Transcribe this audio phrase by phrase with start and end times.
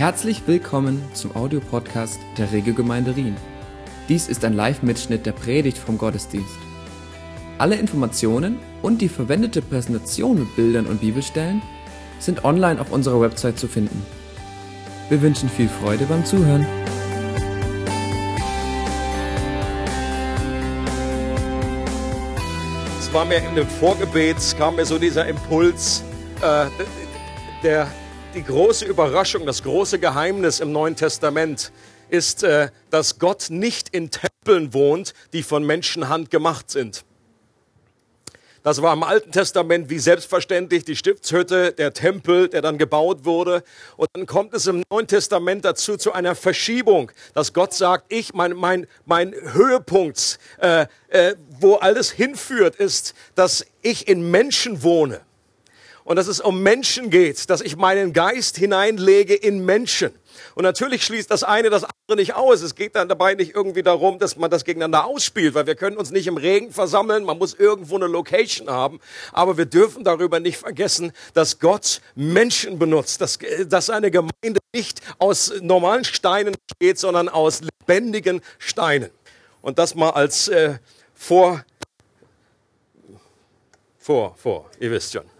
[0.00, 3.36] Herzlich willkommen zum Audiopodcast der Regelgemeinde Rien.
[4.08, 6.56] Dies ist ein Live-Mitschnitt der Predigt vom Gottesdienst.
[7.58, 11.60] Alle Informationen und die verwendete Präsentation mit Bildern und Bibelstellen
[12.18, 14.02] sind online auf unserer Website zu finden.
[15.10, 16.66] Wir wünschen viel Freude beim Zuhören.
[22.98, 26.02] Es war mir in dem Vorgebet, kam mir so dieser Impuls,
[26.40, 26.68] äh,
[27.62, 27.86] der,
[28.34, 31.72] die große Überraschung, das große Geheimnis im Neuen Testament
[32.10, 37.04] ist, äh, dass Gott nicht in Tempeln wohnt, die von Menschenhand gemacht sind.
[38.62, 43.64] Das war im Alten Testament wie selbstverständlich die Stiftshütte, der Tempel, der dann gebaut wurde.
[43.96, 48.34] Und dann kommt es im Neuen Testament dazu zu einer Verschiebung, dass Gott sagt, ich,
[48.34, 55.22] mein, mein, mein Höhepunkt, äh, äh, wo alles hinführt, ist, dass ich in Menschen wohne.
[56.10, 60.10] Und dass es um Menschen geht, dass ich meinen Geist hineinlege in Menschen.
[60.56, 62.62] Und natürlich schließt das eine das andere nicht aus.
[62.62, 65.96] Es geht dann dabei nicht irgendwie darum, dass man das gegeneinander ausspielt, weil wir können
[65.96, 67.22] uns nicht im Regen versammeln.
[67.22, 68.98] Man muss irgendwo eine Location haben.
[69.30, 75.00] Aber wir dürfen darüber nicht vergessen, dass Gott Menschen benutzt, dass, dass eine Gemeinde nicht
[75.20, 79.10] aus normalen Steinen besteht, sondern aus lebendigen Steinen.
[79.62, 80.74] Und das mal als äh,
[81.14, 81.64] vor,
[83.96, 85.39] vor, vor, ihr wisst schon.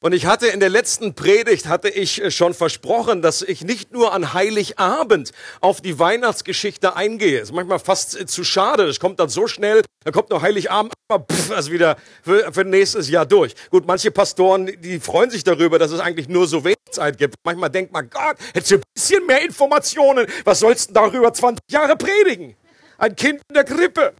[0.00, 3.90] Und ich hatte in der letzten Predigt hatte ich äh, schon versprochen, dass ich nicht
[3.90, 7.40] nur an Heiligabend auf die Weihnachtsgeschichte eingehe.
[7.40, 8.86] Ist manchmal fast äh, zu schade.
[8.86, 9.82] Das kommt dann so schnell.
[10.04, 13.56] Dann kommt noch Heiligabend, aber pff, also wieder für, für nächstes Jahr durch.
[13.70, 17.34] Gut, manche Pastoren, die freuen sich darüber, dass es eigentlich nur so wenig Zeit gibt.
[17.42, 20.28] Manchmal denkt man, Gott, hättest du ein bisschen mehr Informationen.
[20.44, 22.54] Was sollst du darüber 20 Jahre predigen?
[22.98, 24.14] Ein Kind in der Krippe.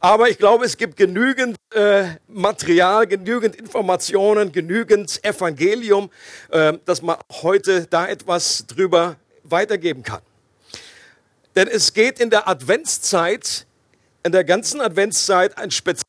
[0.00, 6.10] Aber ich glaube, es gibt genügend äh, Material, genügend Informationen, genügend Evangelium,
[6.50, 10.22] äh, dass man heute da etwas drüber weitergeben kann.
[11.56, 13.66] Denn es geht in der Adventszeit,
[14.22, 16.04] in der ganzen Adventszeit ein spezielles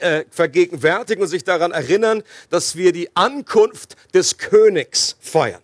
[0.00, 5.62] äh, vergegenwärtigen und sich daran erinnern, dass wir die Ankunft des Königs feiern.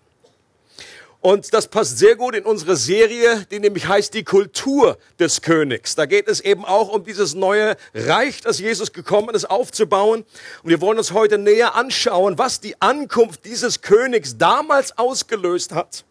[1.20, 5.96] Und das passt sehr gut in unsere Serie, die nämlich heißt die Kultur des Königs.
[5.96, 10.24] Da geht es eben auch um dieses neue Reich, das Jesus gekommen ist, aufzubauen.
[10.62, 16.04] Und wir wollen uns heute näher anschauen, was die Ankunft dieses Königs damals ausgelöst hat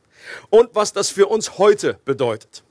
[0.49, 2.63] und was das für uns heute bedeutet.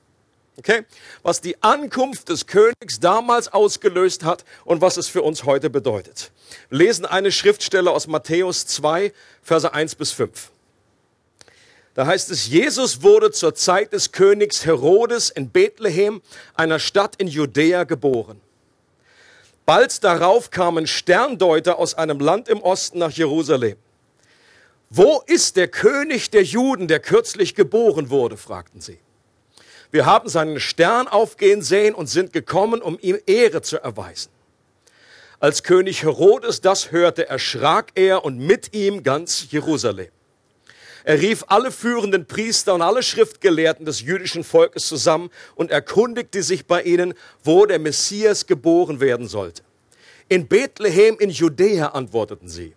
[0.57, 0.85] Okay?
[1.23, 6.31] Was die Ankunft des Königs damals ausgelöst hat und was es für uns heute bedeutet.
[6.69, 9.11] Wir lesen eine Schriftstelle aus Matthäus 2,
[9.41, 10.51] Verse 1 bis 5.
[11.97, 16.21] Da heißt es, Jesus wurde zur Zeit des Königs Herodes in Bethlehem,
[16.53, 18.39] einer Stadt in Judäa, geboren.
[19.65, 23.77] Bald darauf kamen Sterndeuter aus einem Land im Osten nach Jerusalem.
[24.91, 28.37] Wo ist der König der Juden, der kürzlich geboren wurde?
[28.37, 28.99] fragten sie.
[29.89, 34.29] Wir haben seinen Stern aufgehen sehen und sind gekommen, um ihm Ehre zu erweisen.
[35.39, 40.11] Als König Herodes das hörte, erschrak er und mit ihm ganz Jerusalem.
[41.07, 46.65] Er rief alle führenden Priester und alle Schriftgelehrten des jüdischen Volkes zusammen und erkundigte sich
[46.65, 47.13] bei ihnen,
[47.45, 49.63] wo der Messias geboren werden sollte.
[50.27, 52.73] In Bethlehem in Judäa antworteten sie.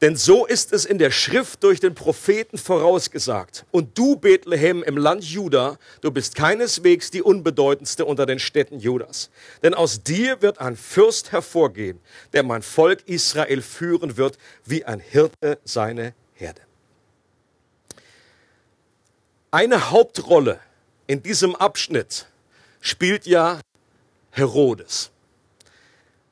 [0.00, 3.64] Denn so ist es in der Schrift durch den Propheten vorausgesagt.
[3.72, 9.30] Und du, Bethlehem im Land Juda, du bist keineswegs die unbedeutendste unter den Städten Judas.
[9.64, 11.98] Denn aus dir wird ein Fürst hervorgehen,
[12.34, 16.60] der mein Volk Israel führen wird, wie ein Hirte seine Herde.
[19.54, 20.60] Eine Hauptrolle
[21.06, 22.26] in diesem Abschnitt
[22.80, 23.60] spielt ja
[24.30, 25.10] Herodes.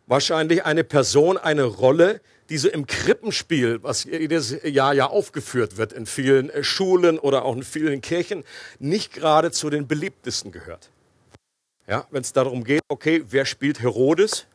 [0.06, 5.92] Wahrscheinlich eine Person, eine Rolle, die so im Krippenspiel, was jedes Jahr ja aufgeführt wird
[5.92, 8.42] in vielen äh, Schulen oder auch in vielen Kirchen,
[8.78, 10.88] nicht gerade zu den beliebtesten gehört.
[11.86, 14.46] Ja, wenn es darum geht, okay, wer spielt Herodes?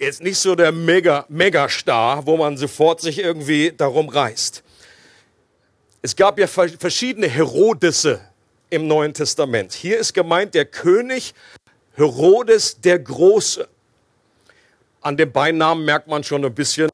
[0.00, 4.64] Jetzt nicht so der Mega, Megastar, wo man sofort sich irgendwie darum reißt.
[6.02, 8.20] Es gab ja verschiedene Herodesse
[8.70, 9.72] im Neuen Testament.
[9.72, 11.34] Hier ist gemeint der König
[11.94, 13.66] Herodes der Große.
[15.00, 16.90] An dem Beinamen merkt man schon ein bisschen,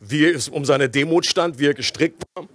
[0.00, 2.48] wie es um seine Demut stand, wie er gestrickt war.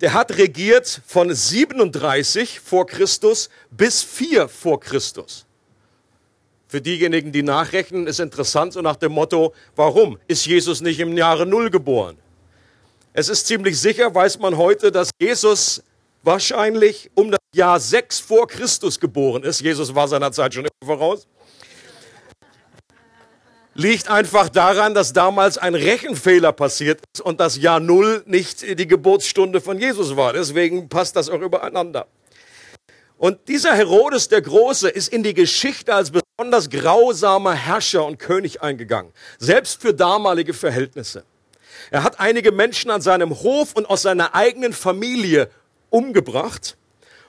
[0.00, 5.46] Der hat regiert von 37 vor Christus bis 4 vor Christus.
[6.68, 11.16] Für diejenigen, die nachrechnen, ist interessant so nach dem Motto, warum ist Jesus nicht im
[11.16, 12.18] Jahre Null geboren?
[13.18, 15.82] Es ist ziemlich sicher, weiß man heute, dass Jesus
[16.22, 19.62] wahrscheinlich um das Jahr 6 vor Christus geboren ist.
[19.62, 21.26] Jesus war seiner Zeit schon voraus.
[23.72, 28.86] liegt einfach daran, dass damals ein Rechenfehler passiert ist und das Jahr Null nicht die
[28.86, 30.34] Geburtsstunde von Jesus war.
[30.34, 32.08] Deswegen passt das auch übereinander.
[33.16, 38.60] Und dieser Herodes der Große ist in die Geschichte als besonders grausamer Herrscher und König
[38.60, 41.24] eingegangen, selbst für damalige Verhältnisse.
[41.90, 45.50] Er hat einige Menschen an seinem Hof und aus seiner eigenen Familie
[45.90, 46.76] umgebracht,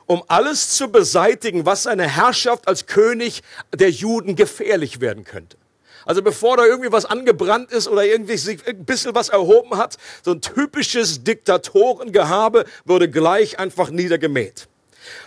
[0.06, 3.44] um alles zu beseitigen, was seine Herrschaft als König
[3.74, 5.58] der Juden gefährlich werden könnte.
[6.06, 9.98] Also bevor da irgendwie was angebrannt ist oder irgendwie sich ein bisschen was erhoben hat,
[10.24, 14.70] so ein typisches Diktatorengehabe wurde gleich einfach niedergemäht.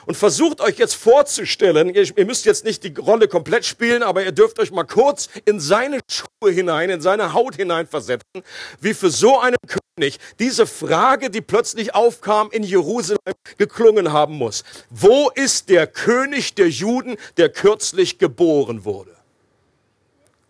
[0.06, 4.32] Und versucht euch jetzt vorzustellen, ihr müsst jetzt nicht die Rolle komplett spielen, aber ihr
[4.32, 8.42] dürft euch mal kurz in seine Schuhe hinein, in seine Haut hineinversetzen,
[8.80, 13.18] wie für so einen König diese Frage, die plötzlich aufkam in Jerusalem,
[13.58, 14.64] geklungen haben muss.
[14.88, 19.14] Wo ist der König der Juden, der kürzlich geboren wurde?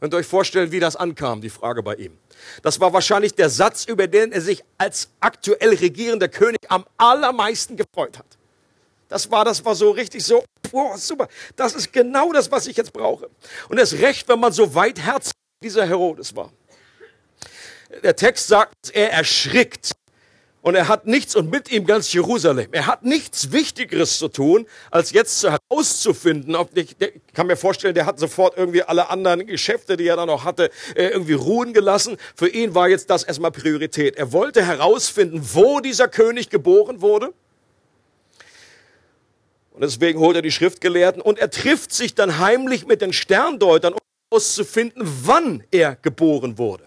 [0.00, 2.16] Könnt ihr euch vorstellen, wie das ankam, die Frage bei ihm.
[2.62, 7.76] Das war wahrscheinlich der Satz, über den er sich als aktuell regierender König am allermeisten
[7.76, 8.39] gefreut hat.
[9.10, 11.28] Das war, das war so richtig so, boah, super.
[11.56, 13.28] Das ist genau das, was ich jetzt brauche.
[13.68, 16.52] Und es recht, wenn man so weitherzig dieser Herodes war.
[18.04, 19.92] Der Text sagt, er erschrickt.
[20.62, 22.68] Und er hat nichts und mit ihm ganz Jerusalem.
[22.70, 26.96] Er hat nichts Wichtigeres zu tun, als jetzt herauszufinden, ob ich
[27.32, 30.70] kann mir vorstellen, der hat sofort irgendwie alle anderen Geschäfte, die er dann noch hatte,
[30.94, 32.18] äh, irgendwie ruhen gelassen.
[32.36, 34.16] Für ihn war jetzt das erstmal Priorität.
[34.16, 37.32] Er wollte herausfinden, wo dieser König geboren wurde
[39.80, 43.94] und deswegen holt er die Schriftgelehrten und er trifft sich dann heimlich mit den Sterndeutern,
[43.94, 43.98] um
[44.30, 46.84] herauszufinden, wann er geboren wurde.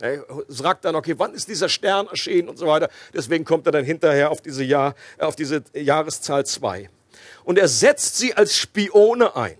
[0.00, 2.88] Er sagt dann, okay, wann ist dieser Stern erschienen und so weiter.
[3.12, 6.88] Deswegen kommt er dann hinterher auf diese, Jahr, auf diese Jahreszahl 2.
[7.44, 9.58] Und er setzt sie als Spione ein,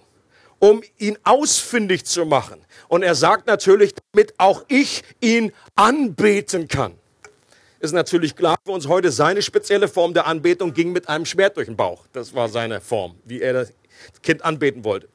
[0.58, 2.64] um ihn ausfindig zu machen.
[2.88, 6.94] Und er sagt natürlich, damit auch ich ihn anbeten kann
[7.80, 11.56] ist natürlich klar für uns heute, seine spezielle Form der Anbetung ging mit einem Schwert
[11.56, 12.06] durch den Bauch.
[12.12, 13.72] Das war seine Form, wie er das
[14.22, 15.08] Kind anbeten wollte.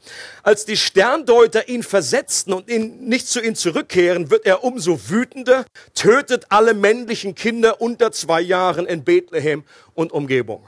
[0.44, 5.66] Als die Sterndeuter ihn versetzten und ihn nicht zu ihm zurückkehren, wird er umso wütender,
[5.94, 9.64] tötet alle männlichen Kinder unter zwei Jahren in Bethlehem
[9.94, 10.64] und Umgebung.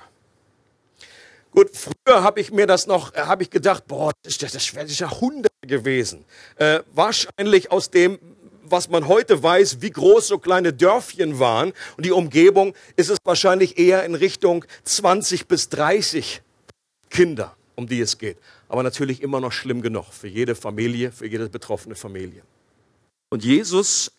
[1.51, 4.85] Gut, früher habe ich mir das noch, habe ich gedacht, boah, das, das, das wäre
[4.85, 6.25] Jahrhunderte gewesen.
[6.57, 8.19] Äh, wahrscheinlich aus dem
[8.71, 13.17] was man heute weiß, wie groß so kleine Dörfchen waren und die Umgebung, ist es
[13.23, 16.41] wahrscheinlich eher in Richtung 20 bis 30
[17.09, 18.37] Kinder, um die es geht.
[18.69, 22.43] Aber natürlich immer noch schlimm genug für jede Familie, für jede betroffene Familie.
[23.29, 24.11] Und Jesus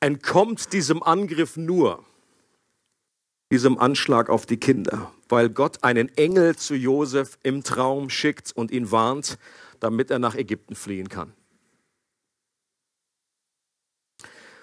[0.00, 2.04] entkommt diesem Angriff nur,
[3.52, 8.70] diesem Anschlag auf die Kinder, weil Gott einen Engel zu Josef im Traum schickt und
[8.70, 9.38] ihn warnt,
[9.80, 11.32] damit er nach Ägypten fliehen kann.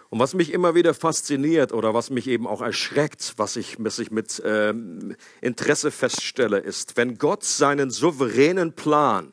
[0.09, 3.99] Und was mich immer wieder fasziniert oder was mich eben auch erschreckt, was ich, was
[3.99, 9.31] ich mit ähm, Interesse feststelle, ist, wenn Gott seinen souveränen Plan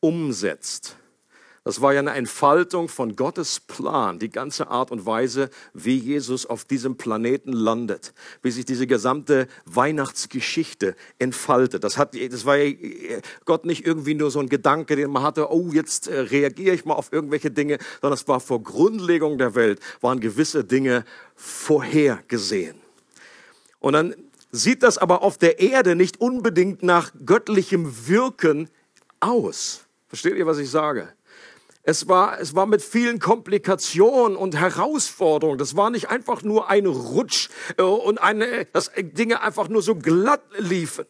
[0.00, 0.96] umsetzt,
[1.66, 6.46] das war ja eine Entfaltung von Gottes Plan, die ganze Art und Weise, wie Jesus
[6.46, 11.82] auf diesem Planeten landet, wie sich diese gesamte Weihnachtsgeschichte entfaltet.
[11.82, 12.72] Das, hat, das war ja
[13.46, 16.84] Gott nicht irgendwie nur so ein Gedanke, den man hatte, oh, jetzt äh, reagiere ich
[16.84, 21.04] mal auf irgendwelche Dinge, sondern es war vor Grundlegung der Welt, waren gewisse Dinge
[21.34, 22.76] vorhergesehen.
[23.80, 24.14] Und dann
[24.52, 28.68] sieht das aber auf der Erde nicht unbedingt nach göttlichem Wirken
[29.18, 29.84] aus.
[30.06, 31.15] Versteht ihr, was ich sage?
[31.88, 35.56] Es war, es war mit vielen Komplikationen und Herausforderungen.
[35.56, 39.94] Das war nicht einfach nur ein Rutsch äh, und eine, dass Dinge einfach nur so
[39.94, 41.06] glatt liefen.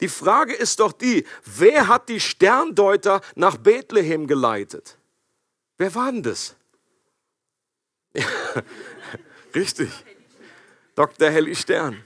[0.00, 4.98] Die Frage ist doch die, wer hat die Sterndeuter nach Bethlehem geleitet?
[5.78, 6.54] Wer war denn das?
[8.12, 8.26] Ja,
[9.54, 9.88] richtig.
[10.96, 11.30] Dr.
[11.30, 12.04] Helly Stern.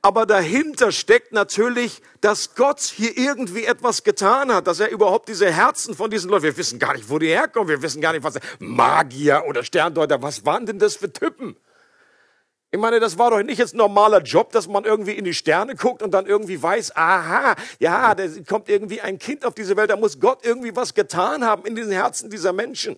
[0.00, 5.50] Aber dahinter steckt natürlich, dass Gott hier irgendwie etwas getan hat, dass er überhaupt diese
[5.50, 8.22] Herzen von diesen Leuten, wir wissen gar nicht, wo die herkommen, wir wissen gar nicht,
[8.22, 11.56] was Magier oder Sterndeuter, was waren denn das für Typen?
[12.70, 15.34] Ich meine, das war doch nicht jetzt ein normaler Job, dass man irgendwie in die
[15.34, 19.76] Sterne guckt und dann irgendwie weiß, aha, ja, da kommt irgendwie ein Kind auf diese
[19.76, 22.96] Welt, da muss Gott irgendwie was getan haben in den Herzen dieser Menschen.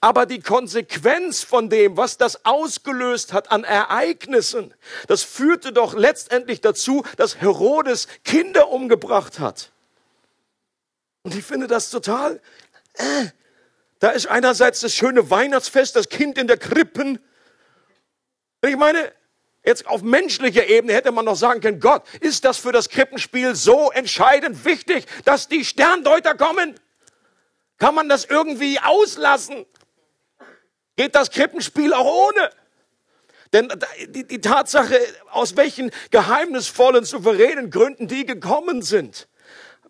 [0.00, 4.74] Aber die Konsequenz von dem, was das ausgelöst hat an Ereignissen,
[5.06, 9.70] das führte doch letztendlich dazu, dass Herodes Kinder umgebracht hat.
[11.22, 12.40] Und ich finde das total,
[12.94, 13.26] äh,
[14.00, 17.20] da ist einerseits das schöne Weihnachtsfest, das Kind in der Krippen.
[18.62, 19.12] Ich meine,
[19.64, 23.54] jetzt auf menschlicher Ebene hätte man noch sagen können, Gott, ist das für das Krippenspiel
[23.54, 26.74] so entscheidend wichtig, dass die Sterndeuter kommen?
[27.82, 29.66] Kann man das irgendwie auslassen?
[30.94, 32.50] Geht das Krippenspiel auch ohne?
[33.52, 33.72] Denn
[34.06, 34.96] die, die Tatsache,
[35.32, 39.26] aus welchen geheimnisvollen, souveränen Gründen die gekommen sind,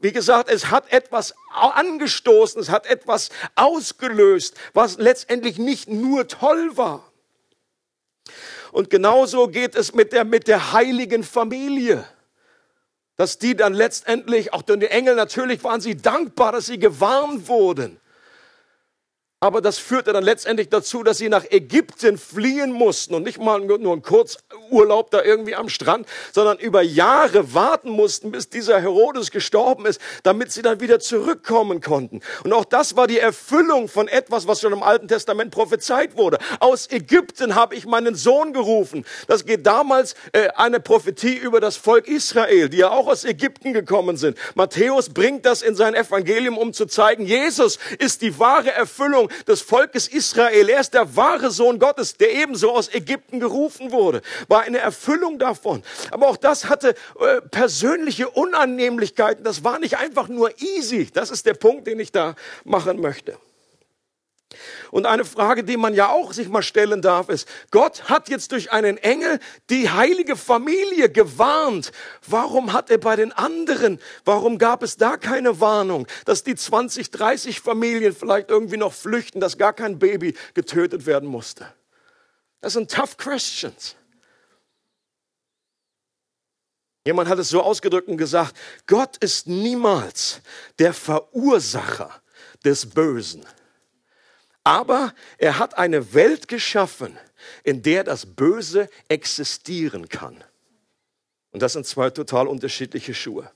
[0.01, 6.79] wie gesagt, es hat etwas angestoßen, es hat etwas ausgelöst, was letztendlich nicht nur toll
[6.79, 7.13] war.
[8.71, 12.09] Und genauso geht es mit der, mit der heiligen Familie.
[13.17, 18.01] Dass die dann letztendlich, auch die Engel natürlich waren sie dankbar, dass sie gewarnt wurden.
[19.43, 23.59] Aber das führte dann letztendlich dazu, dass sie nach Ägypten fliehen mussten und nicht mal
[23.61, 24.03] nur ein
[24.73, 30.01] Kurzurlaub da irgendwie am Strand, sondern über Jahre warten mussten, bis dieser Herodes gestorben ist,
[30.23, 32.21] damit sie dann wieder zurückkommen konnten.
[32.45, 36.39] Und auch das war die Erfüllung von etwas, was schon im Alten Testament prophezeit wurde.
[36.61, 39.05] Aus Ägypten habe ich meinen Sohn gerufen.
[39.29, 43.75] Das geht damals äh, eine Prophetie über das Volk Israel, die ja auch aus Ägypten
[43.75, 44.39] gekommen sind.
[44.55, 49.61] Matthäus bringt das in sein Evangelium, um zu zeigen, Jesus ist die wahre Erfüllung des
[49.61, 50.69] Volkes Israel.
[50.69, 54.23] Er ist der wahre Sohn Gottes, der ebenso aus Ägypten gerufen wurde.
[54.63, 55.83] Eine Erfüllung davon.
[56.11, 59.45] Aber auch das hatte äh, persönliche Unannehmlichkeiten.
[59.45, 61.09] Das war nicht einfach nur easy.
[61.13, 63.37] Das ist der Punkt, den ich da machen möchte.
[64.91, 68.53] Und eine Frage, die man ja auch sich mal stellen darf, ist, Gott hat jetzt
[68.53, 69.39] durch einen Engel
[69.71, 71.93] die heilige Familie gewarnt.
[72.27, 77.11] Warum hat er bei den anderen, warum gab es da keine Warnung, dass die 20,
[77.11, 81.67] 30 Familien vielleicht irgendwie noch flüchten, dass gar kein Baby getötet werden musste?
[82.61, 83.97] Das sind tough questions.
[87.05, 88.57] Jemand hat es so ausgedrückt und gesagt,
[88.87, 90.41] Gott ist niemals
[90.79, 92.11] der Verursacher
[92.65, 93.45] des Bösen.
[94.65, 97.19] Aber er hat eine Welt geschaffen,
[97.65, 100.45] in der das Böse existieren kann.
[101.51, 103.51] Und das sind zwei total unterschiedliche Schuhe.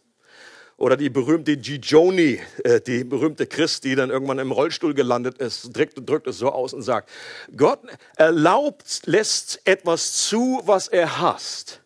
[0.76, 5.74] Oder die berühmte Gigioni, äh, die berühmte Christ, die dann irgendwann im Rollstuhl gelandet ist,
[5.74, 7.08] drückt, drückt es so aus und sagt,
[7.56, 7.80] Gott
[8.16, 11.80] erlaubt, lässt etwas zu, was er hasst,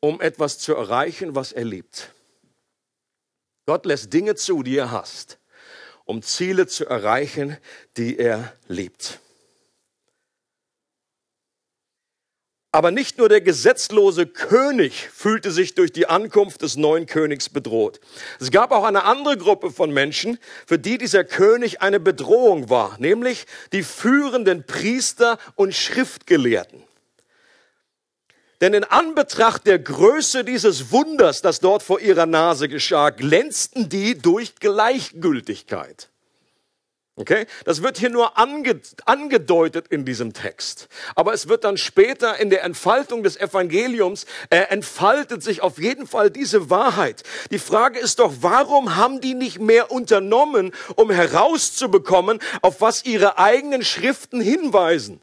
[0.00, 2.12] um etwas zu erreichen, was er liebt.
[3.66, 5.38] Gott lässt Dinge zu, die er hasst,
[6.04, 7.56] um Ziele zu erreichen,
[7.96, 9.20] die er liebt.
[12.76, 18.00] Aber nicht nur der gesetzlose König fühlte sich durch die Ankunft des neuen Königs bedroht.
[18.38, 22.96] Es gab auch eine andere Gruppe von Menschen, für die dieser König eine Bedrohung war,
[23.00, 26.82] nämlich die führenden Priester und Schriftgelehrten.
[28.60, 34.16] Denn in Anbetracht der Größe dieses Wunders, das dort vor ihrer Nase geschah, glänzten die
[34.16, 36.08] durch Gleichgültigkeit.
[37.18, 37.46] Okay?
[37.64, 40.88] Das wird hier nur ange angedeutet in diesem Text.
[41.14, 46.06] Aber es wird dann später in der Entfaltung des Evangeliums äh, entfaltet sich auf jeden
[46.06, 47.22] Fall diese Wahrheit.
[47.50, 53.38] Die Frage ist doch, warum haben die nicht mehr unternommen, um herauszubekommen, auf was ihre
[53.38, 55.22] eigenen Schriften hinweisen?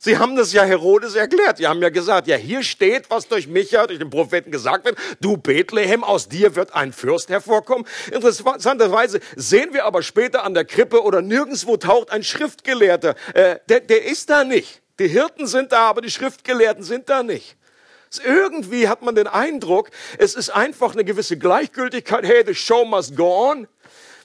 [0.00, 1.58] Sie haben das ja Herodes erklärt.
[1.58, 4.96] Die haben ja gesagt, ja, hier steht, was durch Micha, durch den Propheten gesagt wird.
[5.20, 7.84] Du Bethlehem, aus dir wird ein Fürst hervorkommen.
[8.12, 13.16] Interessanterweise sehen wir aber später an der Krippe oder nirgendswo taucht ein Schriftgelehrter.
[13.34, 14.82] Äh, der, der ist da nicht.
[15.00, 17.56] Die Hirten sind da, aber die Schriftgelehrten sind da nicht.
[18.24, 22.24] Irgendwie hat man den Eindruck, es ist einfach eine gewisse Gleichgültigkeit.
[22.24, 23.66] Hey, the show must go on.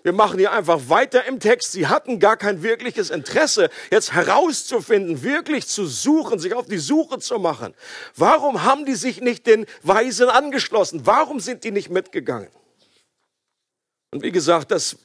[0.04, 1.72] Wir machen hier einfach weiter im Text.
[1.72, 7.20] Sie hatten gar kein wirkliches Interesse, jetzt herauszufinden, wirklich zu suchen, sich auf die Suche
[7.20, 7.74] zu machen.
[8.16, 11.06] Warum haben die sich nicht den Weisen angeschlossen?
[11.06, 12.50] Warum sind die nicht mitgegangen?
[14.12, 14.98] Und wie gesagt, das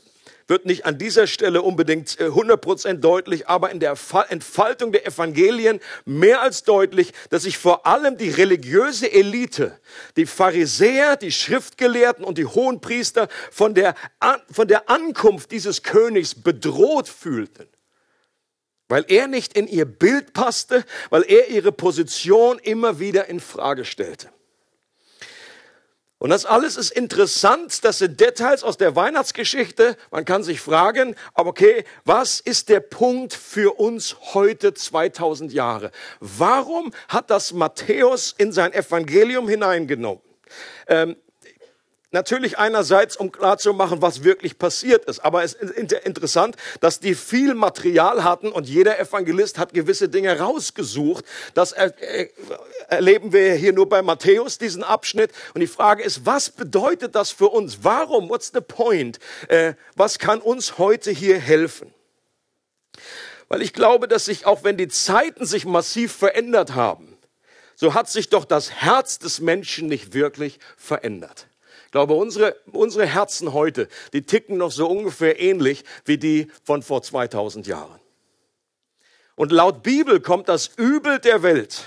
[0.49, 3.97] wird nicht an dieser Stelle unbedingt 100% äh, deutlich, aber in der
[4.31, 9.78] Entfaltung der Evangelien mehr als deutlich, dass sich vor allem die religiöse Elite,
[10.17, 13.95] die Pharisäer, die Schriftgelehrten und die Hohenpriester von der,
[14.50, 17.69] von der Ankunft dieses Königs bedroht fühlten
[18.90, 23.85] weil er nicht in ihr Bild passte, weil er ihre Position immer wieder in Frage
[23.85, 24.31] stellte.
[26.20, 29.96] Und das alles ist interessant, das sind Details aus der Weihnachtsgeschichte.
[30.10, 35.92] Man kann sich fragen, aber okay, was ist der Punkt für uns heute 2000 Jahre?
[36.18, 40.20] Warum hat das Matthäus in sein Evangelium hineingenommen?
[40.88, 41.16] Ähm,
[42.11, 45.19] Natürlich einerseits, um klarzumachen, was wirklich passiert ist.
[45.19, 50.38] Aber es ist interessant, dass die viel Material hatten und jeder Evangelist hat gewisse Dinge
[50.38, 51.27] rausgesucht.
[51.53, 55.33] Das erleben wir hier nur bei Matthäus, diesen Abschnitt.
[55.53, 57.81] Und die Frage ist, was bedeutet das für uns?
[57.83, 58.31] Warum?
[58.31, 59.19] What's the point?
[59.49, 61.93] Äh, was kann uns heute hier helfen?
[63.49, 67.19] Weil ich glaube, dass sich, auch wenn die Zeiten sich massiv verändert haben,
[67.75, 71.49] so hat sich doch das Herz des Menschen nicht wirklich verändert.
[71.87, 76.82] Ich glaube, unsere, unsere Herzen heute, die ticken noch so ungefähr ähnlich wie die von
[76.82, 78.00] vor 2000 Jahren.
[79.35, 81.85] Und laut Bibel kommt das Übel der Welt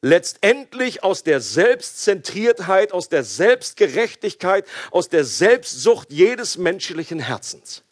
[0.00, 7.82] letztendlich aus der Selbstzentriertheit, aus der Selbstgerechtigkeit, aus der Selbstsucht jedes menschlichen Herzens.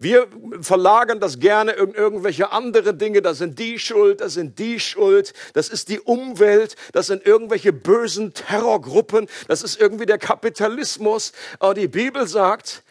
[0.00, 0.28] Wir
[0.62, 3.20] verlagern das gerne in irgendwelche andere Dinge.
[3.20, 7.74] Das sind die Schuld, das sind die Schuld, das ist die Umwelt, das sind irgendwelche
[7.74, 11.32] bösen Terrorgruppen, das ist irgendwie der Kapitalismus.
[11.58, 12.82] Aber die Bibel sagt,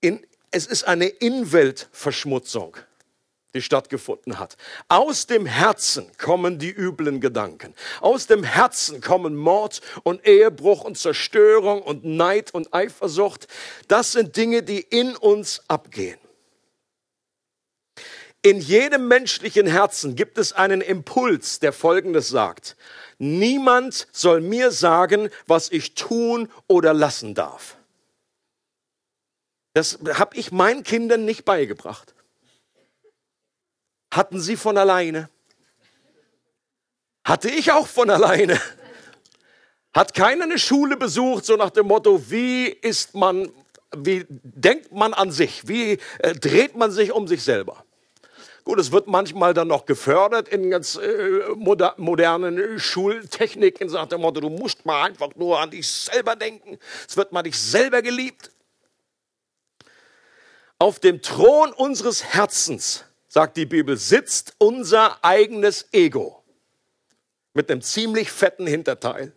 [0.00, 2.76] in, es ist eine Inweltverschmutzung
[3.54, 4.56] die stattgefunden hat.
[4.88, 7.74] Aus dem Herzen kommen die üblen Gedanken.
[8.00, 13.48] Aus dem Herzen kommen Mord und Ehebruch und Zerstörung und Neid und Eifersucht.
[13.88, 16.18] Das sind Dinge, die in uns abgehen.
[18.42, 22.76] In jedem menschlichen Herzen gibt es einen Impuls, der Folgendes sagt.
[23.18, 27.76] Niemand soll mir sagen, was ich tun oder lassen darf.
[29.74, 32.14] Das habe ich meinen Kindern nicht beigebracht
[34.10, 35.28] hatten sie von alleine.
[37.24, 38.60] Hatte ich auch von alleine.
[39.92, 43.50] Hat keiner eine Schule besucht, so nach dem Motto, wie ist man,
[43.96, 47.84] wie denkt man an sich, wie äh, dreht man sich um sich selber.
[48.62, 54.06] Gut, es wird manchmal dann noch gefördert in ganz äh, moder modernen Schultechniken, so nach
[54.06, 56.78] dem Motto, du musst mal einfach nur an dich selber denken.
[57.08, 58.52] Es wird mal dich selber geliebt.
[60.78, 66.42] Auf dem Thron unseres Herzens sagt die Bibel, sitzt unser eigenes Ego
[67.54, 69.32] mit einem ziemlich fetten Hinterteil.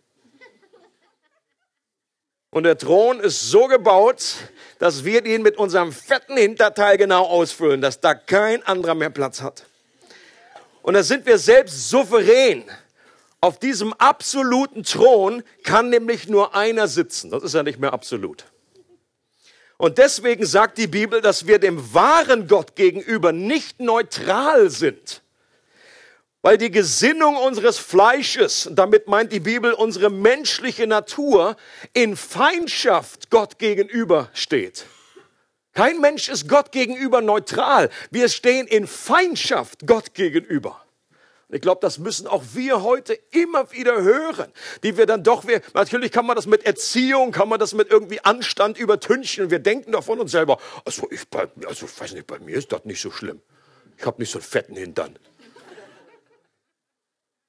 [2.50, 4.36] Und der Thron ist so gebaut,
[4.78, 9.40] dass wir ihn mit unserem fetten Hinterteil genau ausfüllen, dass da kein anderer mehr Platz
[9.40, 9.64] hat.
[10.82, 12.64] Und da sind wir selbst souverän.
[13.40, 17.30] Auf diesem absoluten Thron kann nämlich nur einer sitzen.
[17.30, 18.46] Das ist ja nicht mehr absolut.
[19.76, 25.22] Und deswegen sagt die Bibel, dass wir dem wahren Gott gegenüber nicht neutral sind.
[26.42, 31.56] Weil die Gesinnung unseres Fleisches, damit meint die Bibel unsere menschliche Natur,
[31.92, 34.84] in Feindschaft Gott gegenüber steht.
[35.72, 37.90] Kein Mensch ist Gott gegenüber neutral.
[38.10, 40.83] Wir stehen in Feindschaft Gott gegenüber.
[41.48, 44.50] Ich glaube, das müssen auch wir heute immer wieder hören,
[44.82, 47.90] die wir dann doch, wir, natürlich kann man das mit Erziehung, kann man das mit
[47.90, 49.50] irgendwie Anstand übertünchen.
[49.50, 51.20] Wir denken doch von uns selber, also ich,
[51.66, 53.40] also ich weiß nicht, bei mir ist das nicht so schlimm.
[53.96, 55.18] Ich habe nicht so einen fetten Hintern.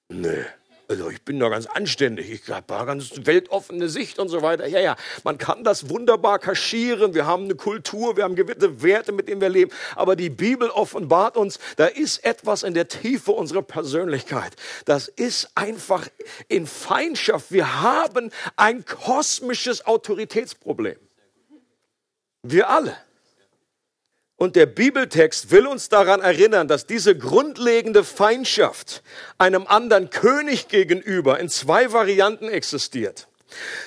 [0.10, 0.46] Nee.
[0.88, 4.68] Also ich bin da ganz anständig, ich habe eine ganz weltoffene Sicht und so weiter.
[4.68, 7.16] Ja, ja, man kann das wunderbar kaschieren.
[7.16, 9.72] Wir haben eine Kultur, wir haben gewisse Werte, mit denen wir leben.
[9.96, 14.56] Aber die Bibel offenbart uns, da ist etwas in der Tiefe unserer Persönlichkeit.
[14.86, 16.08] Das ist einfach
[16.50, 17.52] in Feindschaft.
[17.52, 20.98] Wir haben ein kosmisches Autoritätsproblem.
[22.44, 22.96] Wir alle.
[24.38, 29.02] Und der Bibeltext will uns daran erinnern, dass diese grundlegende Feindschaft
[29.38, 33.28] einem anderen König gegenüber in zwei Varianten existiert.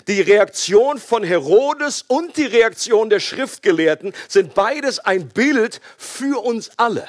[0.06, 6.70] Die Reaktion von Herodes und die Reaktion der Schriftgelehrten sind beides ein Bild für uns
[6.78, 7.06] alle.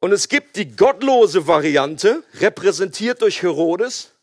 [0.00, 4.13] Und es gibt die gottlose Variante, repräsentiert durch Herodes,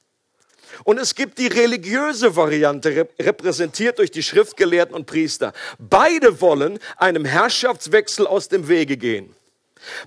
[0.84, 5.54] und es gibt die religiöse Variante, repräsentiert durch die Schriftgelehrten und Priester.
[5.80, 9.36] Beide wollen einem Herrschaftswechsel aus dem Wege gehen.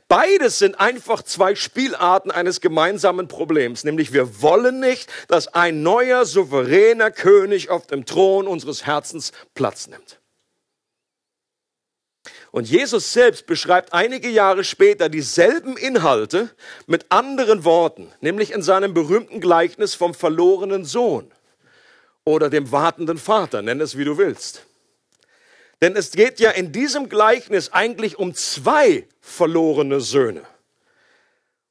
[0.08, 6.24] Beides sind einfach zwei Spielarten eines gemeinsamen Problems, nämlich wir wollen nicht, dass ein neuer
[6.26, 10.20] souveräner König auf dem Thron unseres Herzens Platz nimmt.
[12.54, 16.50] Und Jesus selbst beschreibt einige Jahre später dieselben Inhalte
[16.86, 21.32] mit anderen Worten, nämlich in seinem berühmten Gleichnis vom verlorenen Sohn
[22.24, 24.66] oder dem wartenden Vater, nenn es wie du willst.
[25.82, 30.42] Denn es geht ja in diesem Gleichnis eigentlich um zwei verlorene Söhne.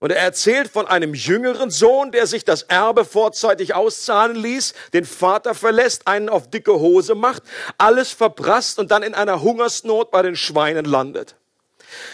[0.04, 5.06] Und er erzählt von einem jüngeren Sohn, der sich das Erbe vorzeitig auszahlen ließ, den
[5.06, 7.42] Vater verlässt, einen auf dicke Hose macht,
[7.78, 11.38] alles verprasst und dann in einer Hungersnot bei den Schweinen landet.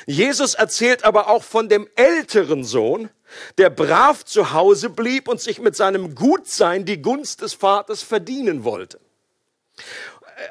[0.05, 3.09] Jesus erzählt aber auch von dem älteren Sohn,
[3.57, 8.63] der brav zu Hause blieb und sich mit seinem Gutsein die Gunst des Vaters verdienen
[8.65, 8.99] wollte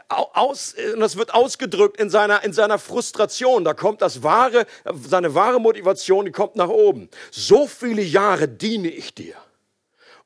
[0.09, 3.64] aus, das wird ausgedrückt in seiner, in seiner Frustration.
[3.64, 4.66] Da kommt das wahre,
[5.07, 7.09] seine wahre Motivation, die kommt nach oben.
[7.31, 9.35] So viele Jahre diene ich dir.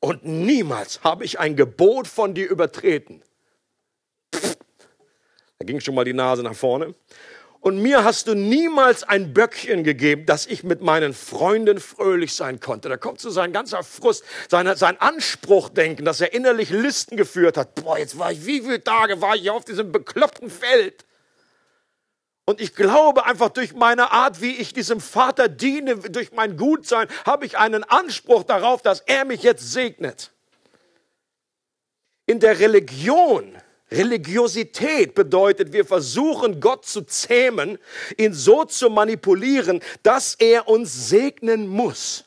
[0.01, 3.22] Und niemals habe ich ein Gebot von dir übertreten.
[4.35, 4.57] Pff,
[5.59, 6.94] da ging schon mal die Nase nach vorne.
[7.62, 12.59] Und mir hast du niemals ein Böckchen gegeben, dass ich mit meinen Freunden fröhlich sein
[12.59, 12.88] konnte.
[12.88, 17.57] Da kommt so sein ganzer Frust, sein, sein Anspruch denken, dass er innerlich Listen geführt
[17.57, 17.77] hat.
[17.77, 21.05] Boah, jetzt war ich, wie viele Tage war ich auf diesem bekloppten Feld?
[22.46, 27.07] Und ich glaube einfach durch meine Art, wie ich diesem Vater diene, durch mein Gutsein,
[27.25, 30.33] habe ich einen Anspruch darauf, dass er mich jetzt segnet.
[32.27, 33.57] In der Religion
[33.92, 37.78] Religiosität bedeutet, wir versuchen Gott zu zähmen,
[38.16, 42.24] ihn so zu manipulieren, dass er uns segnen muss.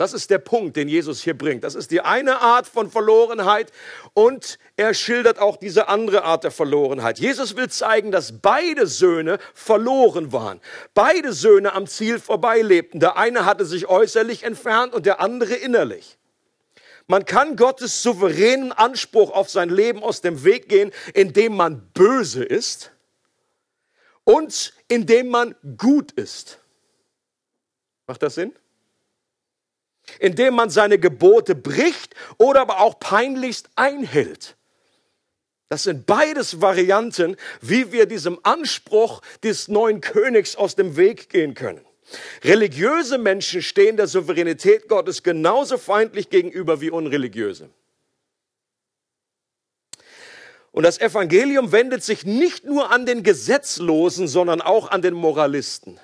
[0.00, 1.62] Das ist der Punkt, den Jesus hier bringt.
[1.62, 3.70] Das ist die eine Art von Verlorenheit
[4.14, 7.18] und er schildert auch diese andere Art der Verlorenheit.
[7.18, 10.62] Jesus will zeigen, dass beide Söhne verloren waren.
[10.94, 12.98] Beide Söhne am Ziel vorbeilebten.
[12.98, 16.16] Der eine hatte sich äußerlich entfernt und der andere innerlich.
[17.10, 22.44] Man kann Gottes souveränen Anspruch auf sein Leben aus dem Weg gehen, indem man böse
[22.44, 22.92] ist
[24.22, 26.60] und indem man gut ist.
[28.06, 28.54] Macht das Sinn?
[30.20, 34.56] Indem man seine Gebote bricht oder aber auch peinlichst einhält.
[35.68, 41.54] Das sind beides Varianten, wie wir diesem Anspruch des neuen Königs aus dem Weg gehen
[41.54, 41.84] können.
[42.42, 47.70] Religiöse Menschen stehen der Souveränität Gottes genauso feindlich gegenüber wie unreligiöse.
[50.72, 55.98] Und das Evangelium wendet sich nicht nur an den Gesetzlosen, sondern auch an den Moralisten.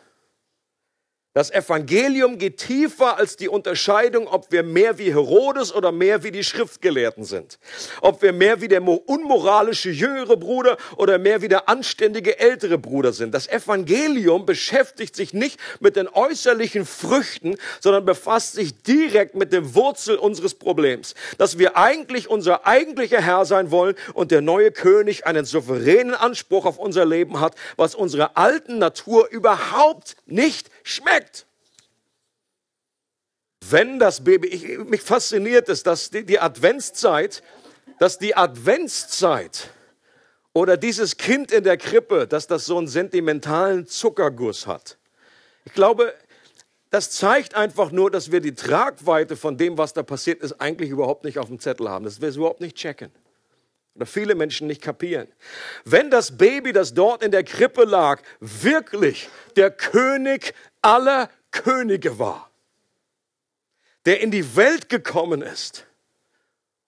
[1.37, 6.31] Das Evangelium geht tiefer als die Unterscheidung, ob wir mehr wie Herodes oder mehr wie
[6.31, 7.59] die Schriftgelehrten sind.
[8.01, 13.13] Ob wir mehr wie der unmoralische jüngere Bruder oder mehr wie der anständige ältere Bruder
[13.13, 13.35] sind.
[13.35, 19.75] Das Evangelium beschäftigt sich nicht mit den äußerlichen Früchten, sondern befasst sich direkt mit dem
[19.75, 21.15] Wurzel unseres Problems.
[21.37, 26.65] Dass wir eigentlich unser eigentlicher Herr sein wollen und der neue König einen souveränen Anspruch
[26.65, 31.47] auf unser Leben hat, was unserer alten Natur überhaupt nicht schmeckt.
[33.69, 37.43] Wenn das Baby, ich, mich fasziniert es, dass die, die Adventszeit,
[37.99, 39.71] dass die Adventszeit
[40.53, 44.99] oder dieses Kind in der Krippe, dass das so einen sentimentalen Zuckerguss hat.
[45.65, 46.15] Ich glaube,
[46.91, 50.91] das zeigt einfach nur, dass wir die Tragweite von dem, was da passiert ist, eigentlich
[50.91, 53.11] überhaupt nicht auf dem Zettel haben, dass wir es überhaupt nicht checken
[53.97, 55.27] oder viele Menschen nicht kapieren.
[55.85, 62.51] Wenn das Baby, das dort in der Krippe lag, wirklich der König aller Könige war,
[64.05, 65.87] der in die Welt gekommen ist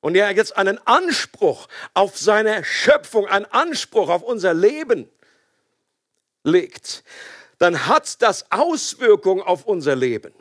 [0.01, 5.09] und der jetzt einen Anspruch auf seine Schöpfung, einen Anspruch auf unser Leben
[6.45, 7.03] legt,
[7.59, 10.33] dann hat das Auswirkungen auf unser Leben.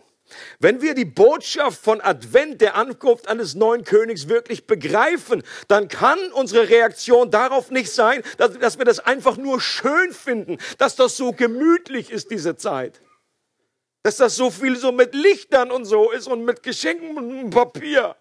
[0.60, 6.20] Wenn wir die Botschaft von Advent, der Ankunft eines neuen Königs wirklich begreifen, dann kann
[6.34, 11.18] unsere Reaktion darauf nicht sein, dass, dass wir das einfach nur schön finden, dass das
[11.18, 13.02] so gemütlich ist, diese Zeit.
[14.04, 18.16] Dass das so viel so mit Lichtern und so ist und mit Geschenken und Papier.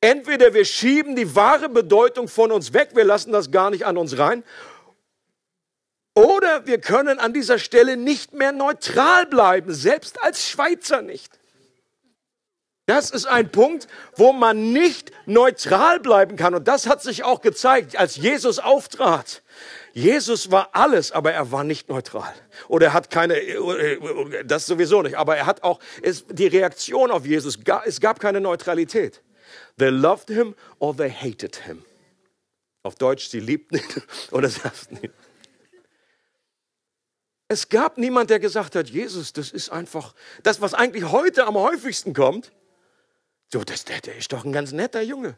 [0.00, 3.96] Entweder wir schieben die wahre Bedeutung von uns weg, wir lassen das gar nicht an
[3.96, 4.42] uns rein,
[6.14, 11.38] oder wir können an dieser Stelle nicht mehr neutral bleiben, selbst als Schweizer nicht.
[12.86, 16.54] Das ist ein Punkt, wo man nicht neutral bleiben kann.
[16.54, 19.42] Und das hat sich auch gezeigt, als Jesus auftrat.
[19.92, 22.34] Jesus war alles, aber er war nicht neutral.
[22.68, 23.36] Oder er hat keine,
[24.44, 28.40] das sowieso nicht, aber er hat auch, es, die Reaktion auf Jesus, es gab keine
[28.40, 29.22] Neutralität.
[29.78, 31.84] They loved him or they hated him.
[32.82, 35.12] Auf Deutsch, sie liebten ihn oder sie hassten ihn.
[37.52, 41.56] Es gab niemand, der gesagt hat, Jesus, das ist einfach das, was eigentlich heute am
[41.56, 42.50] häufigsten kommt.
[43.52, 45.36] So, das, der, der ist doch ein ganz netter Junge.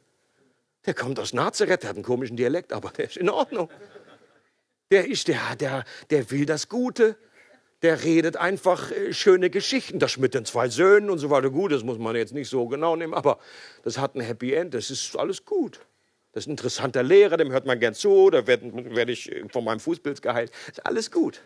[0.87, 3.69] Der kommt aus Nazareth, der hat einen komischen Dialekt, aber der ist in Ordnung.
[4.93, 7.17] Der ist der, der, der will das Gute.
[7.83, 9.99] Der redet einfach äh, schöne Geschichten.
[9.99, 11.51] Das mit den zwei Söhnen und so weiter.
[11.51, 13.41] Gut, das muss man jetzt nicht so genau nehmen, aber
[13.83, 14.73] das hat ein Happy End.
[14.73, 15.81] Das ist alles gut.
[16.31, 18.31] Das ist ein interessanter Lehrer, dem hört man gern zu.
[18.31, 20.53] Da werde werd ich von meinem Fußpilz geheilt.
[20.69, 21.43] Das ist alles gut.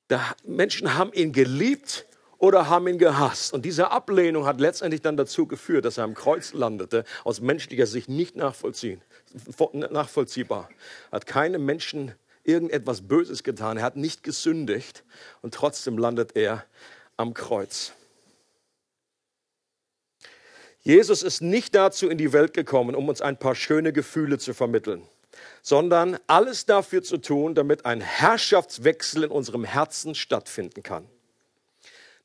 [0.43, 2.05] Menschen haben ihn geliebt
[2.37, 3.53] oder haben ihn gehasst.
[3.53, 7.85] Und diese Ablehnung hat letztendlich dann dazu geführt, dass er am Kreuz landete, aus menschlicher
[7.85, 8.99] Sicht nicht nachvollziehbar.
[11.11, 15.03] Hat keinem Menschen irgendetwas Böses getan, er hat nicht gesündigt
[15.41, 16.65] und trotzdem landet er
[17.15, 17.93] am Kreuz.
[20.79, 24.55] Jesus ist nicht dazu in die Welt gekommen, um uns ein paar schöne Gefühle zu
[24.55, 25.07] vermitteln
[25.61, 31.07] sondern alles dafür zu tun, damit ein Herrschaftswechsel in unserem Herzen stattfinden kann.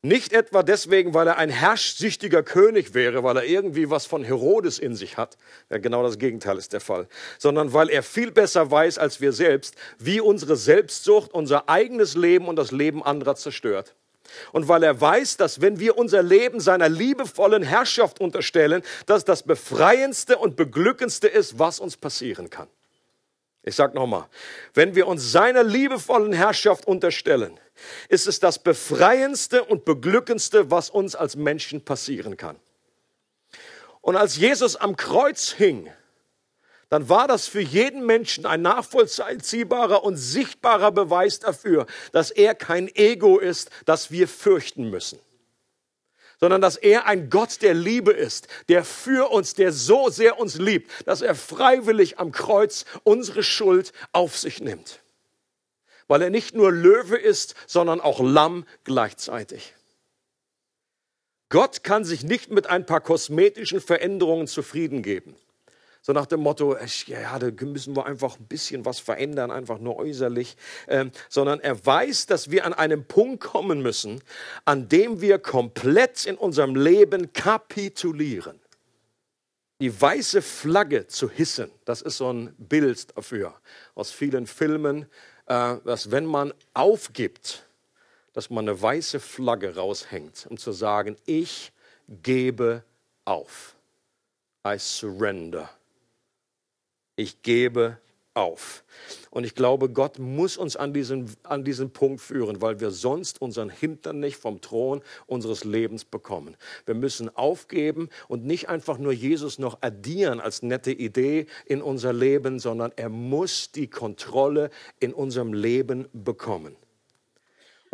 [0.03, 4.79] Nicht etwa deswegen, weil er ein herrschsüchtiger König wäre, weil er irgendwie was von Herodes
[4.79, 5.37] in sich hat.
[5.69, 7.09] Ja, genau das Gegenteil ist der Fall.
[7.39, 12.47] Sondern weil er viel besser weiß als wir selbst, wie unsere Selbstsucht unser eigenes Leben
[12.47, 13.97] und das Leben anderer zerstört.
[14.53, 19.43] Und weil er weiß, dass wenn wir unser Leben seiner liebevollen Herrschaft unterstellen, dass das
[19.43, 22.69] befreiendste und beglückendste ist, was uns passieren kann.
[23.69, 24.29] Ich sage nochmal,
[24.75, 27.59] wenn wir uns seiner liebevollen Herrschaft unterstellen,
[28.09, 32.57] ist es das befreiendste und beglückendste, was uns als Menschen passieren kann.
[34.01, 35.91] Und als Jesus am Kreuz hing,
[36.91, 42.87] dann war das für jeden Menschen ein nachvollziehbarer und sichtbarer Beweis dafür, dass er kein
[42.95, 45.19] Ego ist, das wir fürchten müssen
[46.39, 50.57] sondern dass er ein Gott der Liebe ist, der für uns, der so sehr uns
[50.57, 55.01] liebt, dass er freiwillig am Kreuz unsere Schuld auf sich nimmt.
[56.09, 59.75] Weil er nicht nur Löwe ist, sondern auch Lamm gleichzeitig.
[61.49, 65.37] Gott kann sich nicht mit ein paar kosmetischen Veränderungen zufrieden geben.
[66.07, 69.97] So nach dem Motto, ja, da müssen wir einfach ein bisschen was verändern, einfach nur
[69.97, 74.23] äußerlich, ähm, sondern er weiß, dass wir an einem Punkt kommen müssen,
[74.65, 78.61] an dem wir komplett in unserem Leben kapitulieren.
[79.81, 83.57] Die weiße Flagge zu hissen, das ist so ein Bild dafür
[83.97, 85.07] aus vielen Filmen,
[85.47, 87.67] äh, dass wenn man aufgibt,
[88.33, 91.73] dass man eine weiße Flagge raushängt, um zu sagen, ich
[92.23, 92.85] gebe
[93.25, 93.75] auf.
[94.65, 95.76] I surrender
[97.17, 97.99] ich gebe
[98.37, 98.85] auf.
[99.31, 103.41] Und ich glaube, Gott muss uns an diesen, an diesen Punkt führen, weil wir sonst
[103.41, 106.57] unseren Hintern nicht vom Thron unseres Lebens bekommen.
[106.85, 112.13] Wir müssen aufgeben und nicht einfach nur Jesus noch addieren als nette Idee in unser
[112.13, 116.77] Leben, sondern er muss die Kontrolle in unserem Leben bekommen.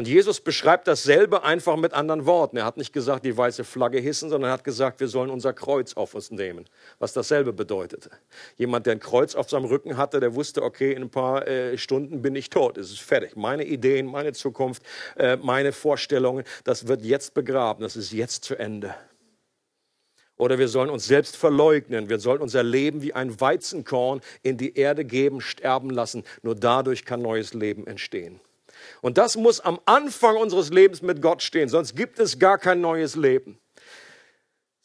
[0.03, 2.57] Und Jesus beschreibt dasselbe einfach mit anderen Worten.
[2.57, 5.53] Er hat nicht gesagt, die weiße Flagge hissen, sondern er hat gesagt, wir sollen unser
[5.53, 6.65] Kreuz auf uns nehmen,
[6.99, 8.11] was dasselbe bedeutete.
[8.57, 11.79] Jemand, der ein Kreuz auf seinem Rücken hatte, der wusste, okay, in ein paar äh,
[11.79, 13.37] Stunden bin ich tot, es ist fertig.
[13.37, 14.83] Meine Ideen, meine Zukunft,
[15.17, 18.97] äh, meine Vorstellungen, das wird jetzt begraben, das ist jetzt zu Ende.
[20.37, 22.09] Oder wir sollen uns selbst verleugnen.
[22.09, 26.25] Wir sollen unser Leben wie ein Weizenkorn in die Erde geben, sterben lassen.
[26.43, 28.41] Nur dadurch kann neues Leben entstehen.
[29.01, 32.81] Und das muss am Anfang unseres Lebens mit Gott stehen, sonst gibt es gar kein
[32.81, 33.59] neues Leben.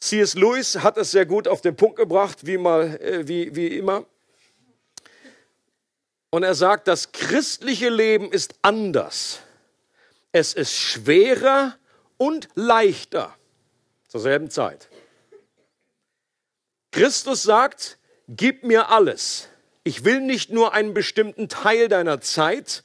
[0.00, 0.34] C.S.
[0.34, 4.06] Lewis hat es sehr gut auf den Punkt gebracht, wie, mal, äh, wie, wie immer.
[6.30, 9.40] Und er sagt, das christliche Leben ist anders.
[10.30, 11.76] Es ist schwerer
[12.16, 13.34] und leichter
[14.08, 14.88] zur selben Zeit.
[16.92, 19.48] Christus sagt, gib mir alles.
[19.84, 22.84] Ich will nicht nur einen bestimmten Teil deiner Zeit,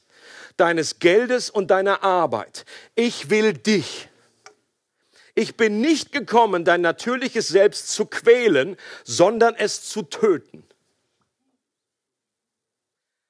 [0.56, 2.64] deines Geldes und deiner Arbeit.
[2.94, 4.08] Ich will dich.
[5.34, 10.64] Ich bin nicht gekommen, dein natürliches Selbst zu quälen, sondern es zu töten.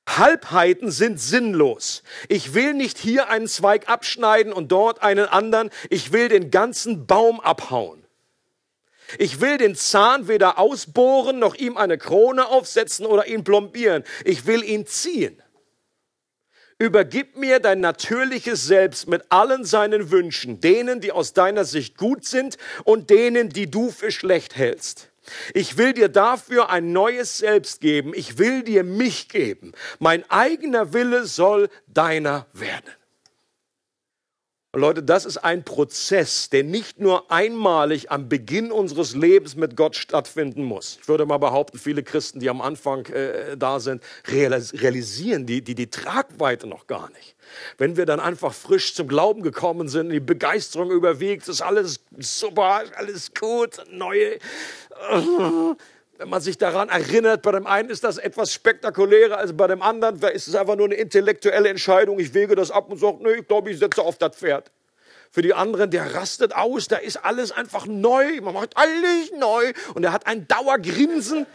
[0.06, 2.02] Halbheiten sind sinnlos.
[2.28, 5.70] Ich will nicht hier einen Zweig abschneiden und dort einen anderen.
[5.88, 8.04] Ich will den ganzen Baum abhauen.
[9.18, 14.04] Ich will den Zahn weder ausbohren, noch ihm eine Krone aufsetzen oder ihn plombieren.
[14.24, 15.42] Ich will ihn ziehen.
[16.78, 22.24] Übergib mir dein natürliches Selbst mit allen seinen Wünschen, denen, die aus deiner Sicht gut
[22.24, 25.10] sind und denen, die du für schlecht hältst.
[25.54, 28.12] Ich will dir dafür ein neues Selbst geben.
[28.14, 29.72] Ich will dir mich geben.
[29.98, 32.90] Mein eigener Wille soll deiner werden.
[34.74, 39.76] Und Leute, das ist ein Prozess, der nicht nur einmalig am Beginn unseres Lebens mit
[39.76, 40.98] Gott stattfinden muss.
[41.00, 45.76] Ich würde mal behaupten, viele Christen, die am Anfang äh, da sind, realisieren die, die
[45.76, 47.36] die Tragweite noch gar nicht.
[47.78, 52.82] Wenn wir dann einfach frisch zum Glauben gekommen sind, die Begeisterung überwiegt, ist alles super,
[52.96, 54.40] alles gut, neue.
[56.18, 59.82] Wenn man sich daran erinnert, bei dem einen ist das etwas spektakulärer als bei dem
[59.82, 62.18] anderen, da ist es einfach nur eine intellektuelle Entscheidung.
[62.20, 64.70] Ich wege das ab und sage, nee, ich glaube, ich setze auf das Pferd.
[65.32, 69.72] Für die anderen, der rastet aus, da ist alles einfach neu, man macht alles neu
[69.94, 71.46] und er hat ein Dauergrinsen,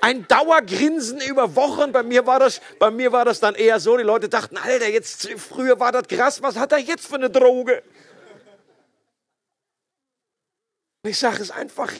[0.00, 1.90] ein Dauergrinsen über Wochen.
[1.90, 4.88] Bei mir war das, bei mir war das dann eher so, die Leute dachten, Alter,
[4.88, 7.82] jetzt, früher war das krass, was hat er jetzt für eine Droge?
[11.06, 11.92] Ich sage es einfach,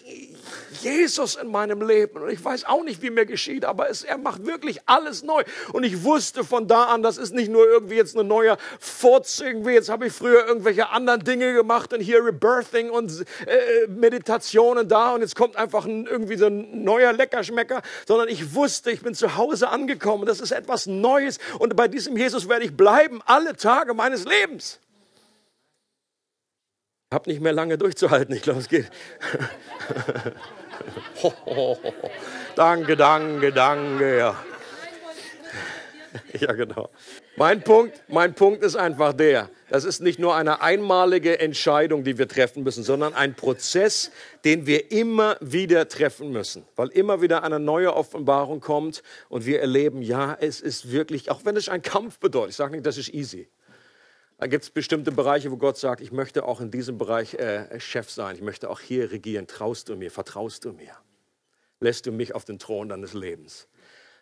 [0.81, 2.23] Jesus in meinem Leben.
[2.23, 5.43] Und ich weiß auch nicht, wie mir geschieht, aber es, er macht wirklich alles neu.
[5.75, 9.41] Und ich wusste von da an, das ist nicht nur irgendwie jetzt ein neuer Furz,
[9.41, 14.89] irgendwie, jetzt habe ich früher irgendwelche anderen Dinge gemacht und hier Rebirthing und äh, Meditationen
[14.89, 19.03] da und jetzt kommt einfach ein, irgendwie so ein neuer Leckerschmecker, sondern ich wusste, ich
[19.03, 20.25] bin zu Hause angekommen.
[20.25, 24.81] Das ist etwas Neues und bei diesem Jesus werde ich bleiben alle Tage meines Lebens.
[27.15, 28.91] Hab nicht mehr lange durchzuhalten, ich glaube, es geht.
[32.57, 34.37] danke, danke, danke, ja.
[36.41, 36.91] Ja, genau.
[37.37, 42.19] Mein Punkt, mein Punkt ist einfach der, das ist nicht nur eine einmalige Entscheidung, die
[42.19, 44.11] wir treffen müssen, sondern ein Prozess,
[44.45, 49.61] den wir immer wieder treffen müssen, weil immer wieder eine neue Offenbarung kommt und wir
[49.61, 52.99] erleben, ja, es ist wirklich, auch wenn es ein Kampf bedeutet, ich sage nicht, das
[52.99, 53.49] ist easy.
[54.39, 57.79] Da gibt es bestimmte Bereiche, wo Gott sagt, ich möchte auch in diesem Bereich äh,
[57.79, 59.47] Chef sein, ich möchte auch hier regieren.
[59.47, 60.93] Traust du mir, vertraust du mir?
[61.81, 63.69] Lässt du mich auf den Thron deines Lebens?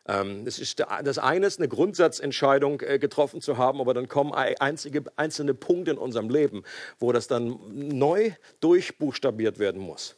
[0.07, 4.33] Ähm, das, ist das eine ist eine Grundsatzentscheidung äh, getroffen zu haben, aber dann kommen
[4.33, 6.65] einzige, einzelne Punkte in unserem Leben,
[6.99, 10.17] wo das dann neu durchbuchstabiert werden muss.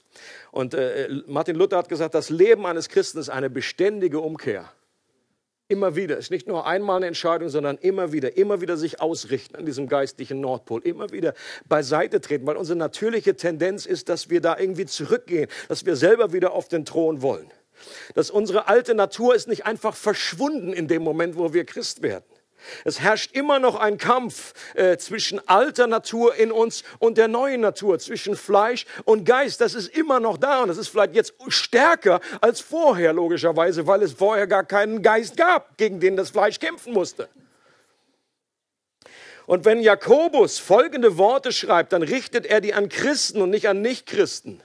[0.51, 4.73] Und äh, Martin Luther hat gesagt, das Leben eines Christen ist eine beständige Umkehr.
[5.67, 6.19] Immer wieder.
[6.19, 8.37] Es ist nicht nur einmal eine Entscheidung, sondern immer wieder.
[8.37, 10.83] Immer wieder sich ausrichten an diesem geistlichen Nordpol.
[10.83, 11.33] Immer wieder
[11.67, 16.35] beiseite treten, weil unsere natürliche Tendenz ist, dass wir da irgendwie zurückgehen, dass wir selber
[16.35, 17.51] wieder auf den Thron wollen.
[18.15, 22.25] Dass unsere alte Natur ist nicht einfach verschwunden in dem Moment, wo wir Christ werden.
[22.85, 27.61] Es herrscht immer noch ein Kampf äh, zwischen alter Natur in uns und der neuen
[27.61, 29.61] Natur, zwischen Fleisch und Geist.
[29.61, 34.03] Das ist immer noch da und das ist vielleicht jetzt stärker als vorher, logischerweise, weil
[34.03, 37.29] es vorher gar keinen Geist gab, gegen den das Fleisch kämpfen musste.
[39.47, 43.83] Und wenn Jakobus folgende Worte schreibt, dann richtet er die an Christen und nicht an
[43.83, 44.63] Nichtchristen.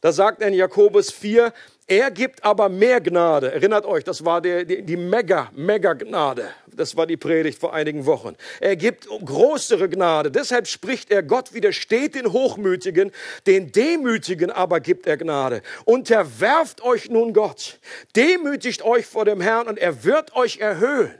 [0.00, 1.52] Da sagt er in Jakobus 4,
[1.86, 3.50] er gibt aber mehr Gnade.
[3.50, 6.50] Erinnert euch, das war die, die, die Mega, Mega Gnade.
[6.78, 8.36] Das war die Predigt vor einigen Wochen.
[8.60, 10.30] Er gibt größere Gnade.
[10.30, 13.10] Deshalb spricht er, Gott widersteht den Hochmütigen,
[13.46, 15.62] den Demütigen aber gibt er Gnade.
[15.84, 17.80] Unterwerft euch nun Gott.
[18.14, 21.14] Demütigt euch vor dem Herrn und er wird euch erhöhen.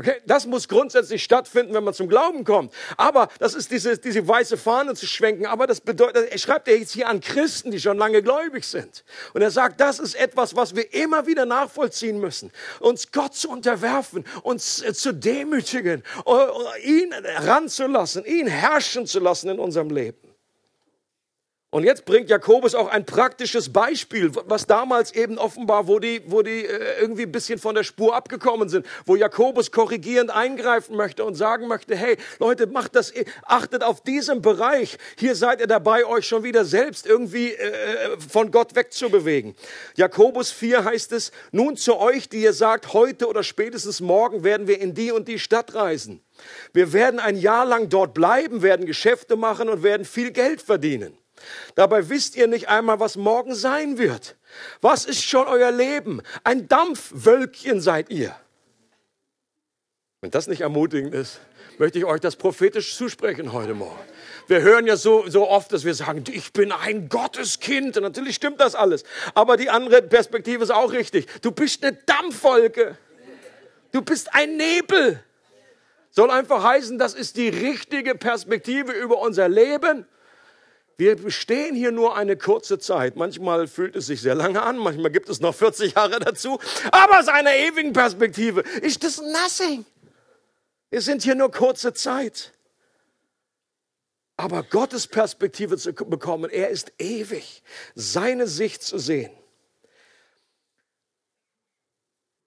[0.00, 2.72] Okay, das muss grundsätzlich stattfinden, wenn man zum Glauben kommt.
[2.96, 5.44] Aber das ist diese, diese weiße Fahne zu schwenken.
[5.44, 9.04] Aber das bedeutet, er schreibt er jetzt hier an Christen, die schon lange gläubig sind.
[9.34, 12.50] Und er sagt, das ist etwas, was wir immer wieder nachvollziehen müssen.
[12.78, 16.02] Uns Gott zu unterwerfen, uns zu demütigen,
[16.82, 20.29] ihn ranzulassen, ihn herrschen zu lassen in unserem Leben.
[21.72, 26.42] Und jetzt bringt Jakobus auch ein praktisches Beispiel, was damals eben offenbar, wo die, wo
[26.42, 31.24] die äh, irgendwie ein bisschen von der Spur abgekommen sind, wo Jakobus korrigierend eingreifen möchte
[31.24, 33.12] und sagen möchte, hey Leute, macht das,
[33.44, 34.98] achtet auf diesen Bereich.
[35.16, 39.54] Hier seid ihr dabei, euch schon wieder selbst irgendwie äh, von Gott wegzubewegen.
[39.94, 44.66] Jakobus 4 heißt es, nun zu euch, die ihr sagt, heute oder spätestens morgen werden
[44.66, 46.20] wir in die und die Stadt reisen.
[46.72, 51.19] Wir werden ein Jahr lang dort bleiben, werden Geschäfte machen und werden viel Geld verdienen.
[51.74, 54.36] Dabei wisst ihr nicht einmal, was morgen sein wird.
[54.80, 56.22] Was ist schon euer Leben?
[56.44, 58.34] Ein Dampfwölkchen seid ihr.
[60.20, 61.40] Wenn das nicht ermutigend ist,
[61.78, 63.98] möchte ich euch das prophetisch zusprechen heute Morgen.
[64.48, 67.96] Wir hören ja so, so oft, dass wir sagen, ich bin ein Gotteskind.
[67.96, 69.04] Und natürlich stimmt das alles.
[69.34, 71.26] Aber die andere Perspektive ist auch richtig.
[71.40, 72.98] Du bist eine Dampfwolke.
[73.92, 75.22] Du bist ein Nebel.
[76.10, 80.06] Soll einfach heißen, das ist die richtige Perspektive über unser Leben.
[81.00, 83.16] Wir bestehen hier nur eine kurze Zeit.
[83.16, 86.60] Manchmal fühlt es sich sehr lange an, manchmal gibt es noch 40 Jahre dazu.
[86.92, 89.86] Aber aus einer ewigen Perspektive ist das nothing.
[90.90, 92.52] Wir sind hier nur kurze Zeit.
[94.36, 97.62] Aber Gottes Perspektive zu bekommen, er ist ewig.
[97.94, 99.30] Seine Sicht zu sehen.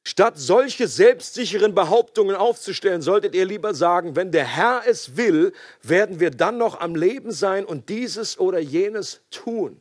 [0.05, 6.19] Statt solche selbstsicheren Behauptungen aufzustellen, solltet ihr lieber sagen, wenn der Herr es will, werden
[6.19, 9.77] wir dann noch am Leben sein und dieses oder jenes tun.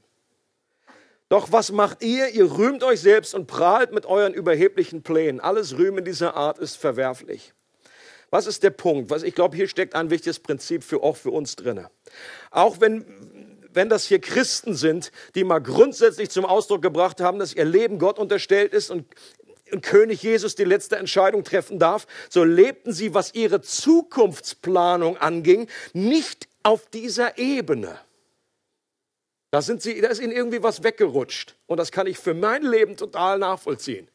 [1.28, 2.28] Doch was macht ihr?
[2.28, 5.40] Ihr rühmt euch selbst und prahlt mit euren überheblichen Plänen.
[5.40, 7.52] Alles Rühmen dieser Art ist verwerflich.
[8.30, 9.10] Was ist der Punkt?
[9.10, 11.90] Was ich glaube, hier steckt ein wichtiges Prinzip für auch für uns drinne.
[12.50, 13.04] Auch wenn
[13.74, 17.98] wenn das hier Christen sind, die mal grundsätzlich zum Ausdruck gebracht haben, dass ihr Leben
[17.98, 19.06] Gott unterstellt ist und
[19.80, 26.48] König Jesus die letzte Entscheidung treffen darf, so lebten sie, was ihre Zukunftsplanung anging, nicht
[26.62, 27.98] auf dieser Ebene.
[29.50, 31.56] Da, sind sie, da ist ihnen irgendwie was weggerutscht.
[31.66, 34.08] Und das kann ich für mein Leben total nachvollziehen.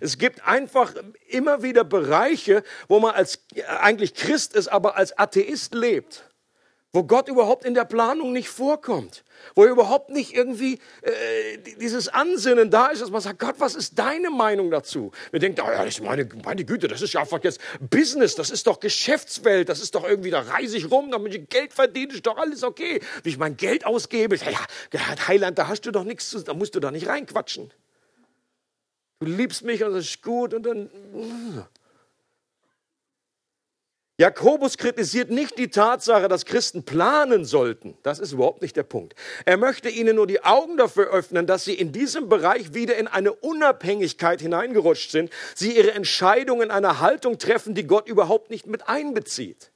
[0.00, 0.94] Es gibt einfach
[1.28, 3.40] immer wieder Bereiche, wo man als
[3.80, 6.24] eigentlich Christ ist, aber als Atheist lebt
[6.94, 9.24] wo Gott überhaupt in der Planung nicht vorkommt,
[9.56, 13.98] wo überhaupt nicht irgendwie äh, dieses Ansinnen da ist, dass man sagt, Gott, was ist
[13.98, 15.10] deine Meinung dazu?
[15.32, 17.60] Wir denken, oh ja, das ist meine, meine Güte, das ist ja einfach jetzt
[17.90, 21.48] Business, das ist doch Geschäftswelt, das ist doch irgendwie, da reise ich rum, damit ich
[21.48, 23.00] Geld verdiene, ist doch alles okay.
[23.24, 24.52] Wie ich mein Geld ausgebe, ja,
[24.92, 27.72] ja, Heiland, da hast du doch nichts, da musst du doch nicht reinquatschen.
[29.18, 30.90] Du liebst mich und das ist gut und dann...
[34.16, 37.98] Jakobus kritisiert nicht die Tatsache, dass Christen planen sollten.
[38.04, 39.16] Das ist überhaupt nicht der Punkt.
[39.44, 43.08] Er möchte ihnen nur die Augen dafür öffnen, dass sie in diesem Bereich wieder in
[43.08, 45.30] eine Unabhängigkeit hineingerutscht sind.
[45.56, 49.72] Sie ihre Entscheidungen in einer Haltung treffen, die Gott überhaupt nicht mit einbezieht.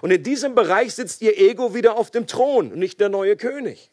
[0.00, 3.90] Und in diesem Bereich sitzt ihr Ego wieder auf dem Thron, nicht der neue König.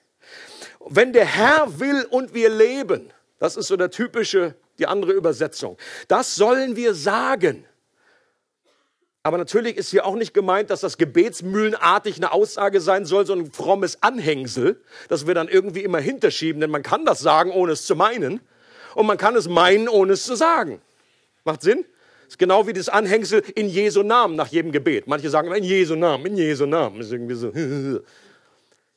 [0.80, 5.78] Wenn der Herr will und wir leben, das ist so der typische, die andere Übersetzung,
[6.08, 7.66] das sollen wir sagen.
[9.24, 13.34] Aber natürlich ist hier auch nicht gemeint, dass das gebetsmühlenartig eine Aussage sein soll, so
[13.34, 17.74] ein frommes Anhängsel, das wir dann irgendwie immer hinterschieben, denn man kann das sagen, ohne
[17.74, 18.41] es zu meinen.
[18.95, 20.82] Und man kann es meinen, ohne es zu sagen.
[21.43, 21.86] Macht Sinn?
[22.32, 25.05] ist genau wie das Anhängsel in Jesu Namen nach jedem Gebet.
[25.05, 27.01] Manche sagen immer in Jesu Namen, in Jesu Namen.
[27.01, 27.51] ist irgendwie so.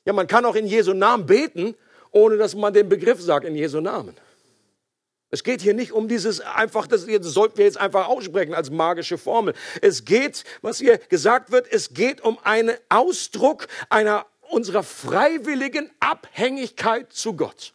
[0.07, 1.75] Ja, man kann auch in Jesu Namen beten,
[2.11, 4.15] ohne dass man den Begriff sagt, in Jesu Namen.
[5.35, 9.19] Es geht hier nicht um dieses einfach, das sollten wir jetzt einfach aussprechen als magische
[9.19, 9.53] Formel.
[9.83, 17.13] Es geht, was hier gesagt wird, es geht um einen Ausdruck einer unserer freiwilligen Abhängigkeit
[17.13, 17.75] zu Gott.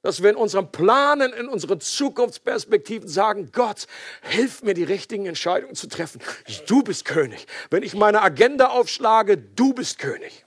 [0.00, 3.86] Dass wir in unserem Planen, in unseren Zukunftsperspektiven sagen, Gott,
[4.22, 6.22] hilf mir, die richtigen Entscheidungen zu treffen.
[6.68, 7.46] Du bist König.
[7.68, 10.46] Wenn ich meine Agenda aufschlage, du bist König.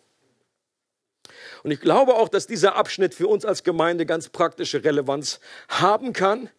[1.64, 5.40] Und ich glaube auch, dass dieser Abschnitt für uns als Gemeinde ganz praktische Relevanz
[5.70, 6.50] haben kann,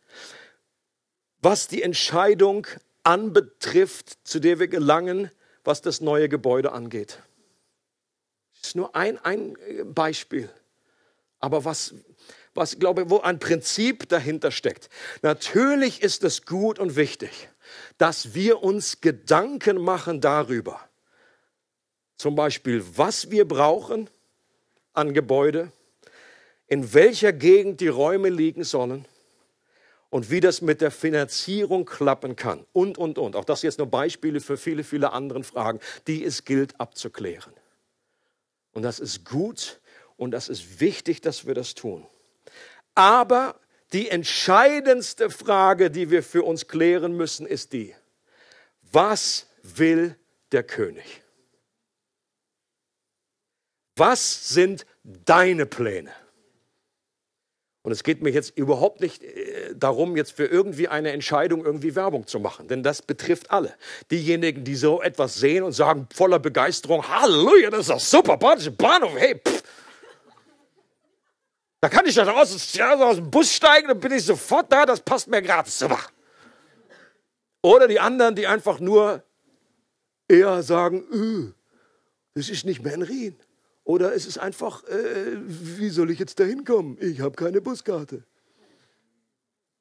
[1.40, 2.66] was die Entscheidung
[3.02, 5.30] anbetrifft, zu der wir gelangen,
[5.64, 7.18] was das neue Gebäude angeht.
[8.60, 9.56] Das ist nur ein, ein
[9.92, 10.48] Beispiel.
[11.40, 11.94] Aber was,
[12.54, 14.88] was, ich glaube, wo ein Prinzip dahinter steckt.
[15.22, 17.48] Natürlich ist es gut und wichtig,
[17.98, 20.80] dass wir uns Gedanken machen darüber,
[22.16, 24.08] zum Beispiel, was wir brauchen,
[24.92, 25.72] an Gebäude,
[26.66, 29.06] in welcher Gegend die Räume liegen sollen
[30.10, 33.34] und wie das mit der Finanzierung klappen kann und, und, und.
[33.34, 37.52] Auch das jetzt nur Beispiele für viele, viele andere Fragen, die es gilt abzuklären.
[38.72, 39.80] Und das ist gut
[40.16, 42.06] und das ist wichtig, dass wir das tun.
[42.94, 43.58] Aber
[43.92, 47.94] die entscheidendste Frage, die wir für uns klären müssen, ist die,
[48.92, 50.16] was will
[50.52, 51.21] der König?
[53.96, 56.10] Was sind deine Pläne?
[57.82, 61.96] Und es geht mir jetzt überhaupt nicht äh, darum, jetzt für irgendwie eine Entscheidung irgendwie
[61.96, 63.74] Werbung zu machen, denn das betrifft alle.
[64.10, 69.16] Diejenigen, die so etwas sehen und sagen voller Begeisterung, Halleluja, das ist doch super, Bahnhof,
[69.16, 69.62] hey, pff.
[71.80, 75.00] Da kann ich dann aus, aus dem Bus steigen, dann bin ich sofort da, das
[75.00, 75.98] passt mir gerade, super.
[77.62, 79.24] Oder die anderen, die einfach nur
[80.28, 81.52] eher sagen, öh,
[82.34, 83.36] das ist nicht mehr ein Rien.
[83.84, 86.96] Oder es ist einfach, äh, wie soll ich jetzt da hinkommen?
[87.00, 88.24] Ich habe keine Buskarte.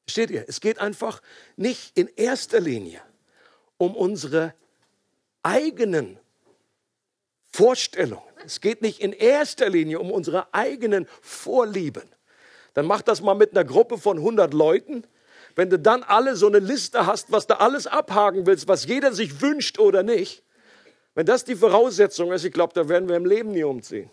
[0.10, 0.46] Steht ihr?
[0.48, 1.22] Es geht einfach
[1.56, 3.02] nicht in erster Linie
[3.78, 4.54] um unsere
[5.44, 6.20] eigenen
[7.52, 8.24] Vorstellungen.
[8.46, 12.10] Es geht nicht in erster Linie um unsere eigenen Vorlieben.
[12.74, 15.04] Dann mach das mal mit einer Gruppe von 100 Leuten.
[15.56, 19.14] Wenn du dann alle so eine Liste hast, was du alles abhaken willst, was jeder
[19.14, 20.44] sich wünscht oder nicht,
[21.16, 24.10] wenn das die Voraussetzung ist, ich glaube, da werden wir im Leben nie umziehen.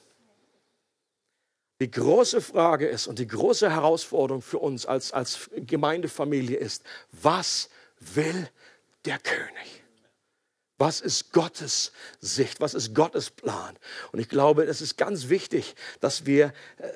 [1.80, 6.82] Die große Frage ist und die große Herausforderung für uns als, als Gemeindefamilie ist,
[7.12, 7.70] was
[8.00, 8.48] will
[9.04, 9.84] der König?
[10.76, 12.60] Was ist Gottes Sicht?
[12.60, 13.76] Was ist Gottes Plan?
[14.12, 16.88] Und ich glaube, es ist ganz wichtig, dass wir äh,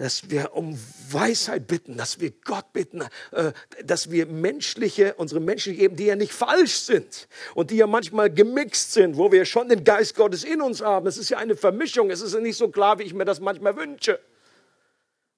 [0.00, 0.78] dass wir um
[1.10, 3.52] Weisheit bitten, dass wir Gott bitten, äh,
[3.84, 8.30] dass wir menschliche, unsere menschliche Eben, die ja nicht falsch sind und die ja manchmal
[8.30, 11.06] gemixt sind, wo wir schon den Geist Gottes in uns haben.
[11.06, 13.40] Es ist ja eine Vermischung, es ist ja nicht so klar, wie ich mir das
[13.40, 14.18] manchmal wünsche.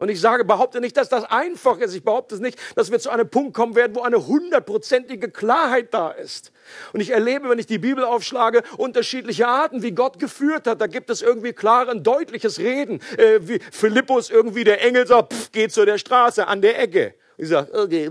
[0.02, 1.94] Und ich sage, behaupte nicht, dass das einfach ist.
[1.94, 5.94] Ich behaupte es nicht, dass wir zu einem Punkt kommen werden, wo eine hundertprozentige Klarheit
[5.94, 6.50] da ist.
[6.92, 10.80] Und ich erlebe, wenn ich die Bibel aufschlage, unterschiedliche Arten, wie Gott geführt hat.
[10.80, 12.98] Da gibt es irgendwie klar deutliches Reden.
[13.16, 17.14] Äh, wie Philippus irgendwie der Engel sagt, pff, geht zu der Straße an der Ecke.
[17.36, 18.10] Ich sage, okay.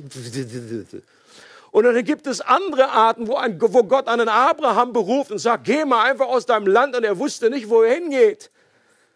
[1.71, 5.65] Und dann gibt es andere Arten, wo, ein, wo Gott einen Abraham beruft und sagt,
[5.65, 6.95] geh mal einfach aus deinem Land.
[6.95, 8.49] Und er wusste nicht, wo er hingeht.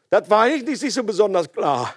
[0.10, 1.96] Das war nicht, nicht so besonders klar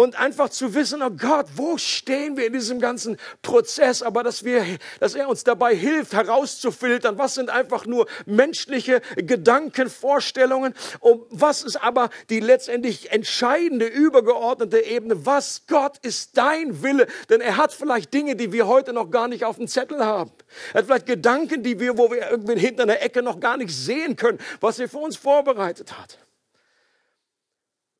[0.00, 4.44] und einfach zu wissen, oh Gott, wo stehen wir in diesem ganzen Prozess, aber dass
[4.44, 4.64] wir,
[4.98, 11.62] dass er uns dabei hilft, herauszufiltern, was sind einfach nur menschliche Gedanken, Vorstellungen und was
[11.62, 17.74] ist aber die letztendlich entscheidende, übergeordnete Ebene, was Gott ist dein Wille, denn er hat
[17.74, 20.32] vielleicht Dinge, die wir heute noch gar nicht auf dem Zettel haben.
[20.72, 23.74] Er hat vielleicht Gedanken, die wir, wo wir irgendwie hinter einer Ecke noch gar nicht
[23.76, 26.16] sehen können, was er für uns vorbereitet hat.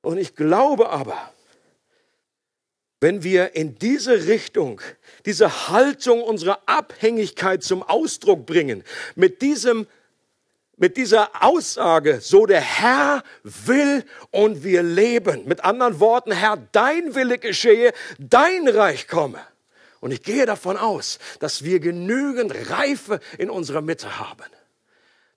[0.00, 1.30] Und ich glaube aber,
[3.00, 4.80] wenn wir in diese Richtung,
[5.26, 8.84] diese Haltung unserer Abhängigkeit zum Ausdruck bringen,
[9.14, 9.86] mit diesem
[10.76, 15.46] mit dieser Aussage, so der Herr will und wir leben.
[15.46, 19.40] Mit anderen Worten, Herr, dein Wille geschehe, dein Reich komme.
[20.00, 24.46] Und ich gehe davon aus, dass wir genügend Reife in unserer Mitte haben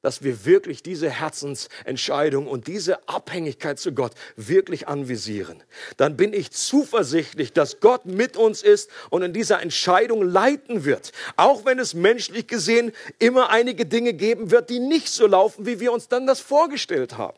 [0.03, 5.63] dass wir wirklich diese Herzensentscheidung und diese Abhängigkeit zu Gott wirklich anvisieren.
[5.97, 11.11] Dann bin ich zuversichtlich, dass Gott mit uns ist und in dieser Entscheidung leiten wird.
[11.37, 15.79] Auch wenn es menschlich gesehen immer einige Dinge geben wird, die nicht so laufen, wie
[15.79, 17.37] wir uns dann das vorgestellt haben.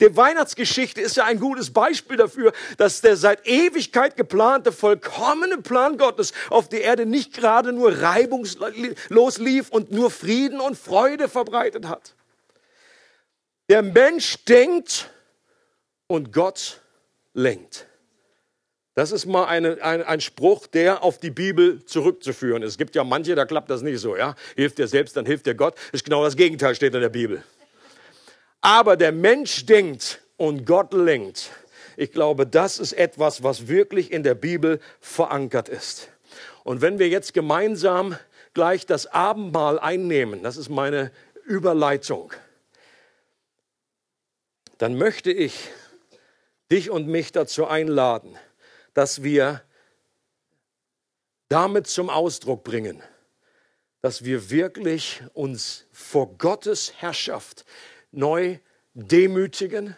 [0.00, 5.98] Die Weihnachtsgeschichte ist ja ein gutes Beispiel dafür, dass der seit Ewigkeit geplante, vollkommene Plan
[5.98, 11.86] Gottes auf der Erde nicht gerade nur reibungslos lief und nur Frieden und Freude verbreitet
[11.86, 12.14] hat.
[13.68, 15.10] Der Mensch denkt
[16.06, 16.80] und Gott
[17.34, 17.86] lenkt.
[18.94, 22.72] Das ist mal eine, ein, ein Spruch, der auf die Bibel zurückzuführen ist.
[22.72, 24.16] Es gibt ja manche, da klappt das nicht so.
[24.16, 24.34] Ja?
[24.56, 25.76] Hilft dir selbst, dann hilft dir Gott.
[25.76, 27.42] Das ist genau das Gegenteil, steht in der Bibel.
[28.60, 31.50] Aber der Mensch denkt und Gott lenkt.
[31.96, 36.08] Ich glaube, das ist etwas, was wirklich in der Bibel verankert ist.
[36.64, 38.16] Und wenn wir jetzt gemeinsam
[38.54, 41.10] gleich das Abendmahl einnehmen, das ist meine
[41.44, 42.32] Überleitung,
[44.78, 45.68] dann möchte ich
[46.70, 48.38] dich und mich dazu einladen,
[48.94, 49.62] dass wir
[51.48, 53.02] damit zum Ausdruck bringen,
[54.00, 57.64] dass wir wirklich uns vor Gottes Herrschaft
[58.12, 58.58] neu
[58.94, 59.96] demütigen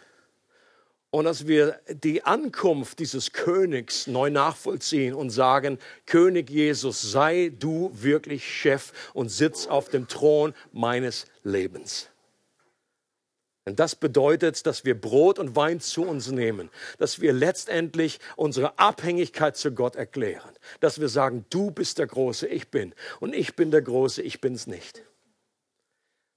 [1.13, 7.91] und dass wir die Ankunft dieses Königs neu nachvollziehen und sagen, König Jesus, sei du
[7.93, 12.09] wirklich Chef und sitz auf dem Thron meines Lebens.
[13.65, 18.79] Und das bedeutet, dass wir Brot und Wein zu uns nehmen, dass wir letztendlich unsere
[18.79, 20.49] Abhängigkeit zu Gott erklären,
[20.79, 24.41] dass wir sagen, du bist der Große, ich bin, und ich bin der Große, ich
[24.41, 25.03] bin's nicht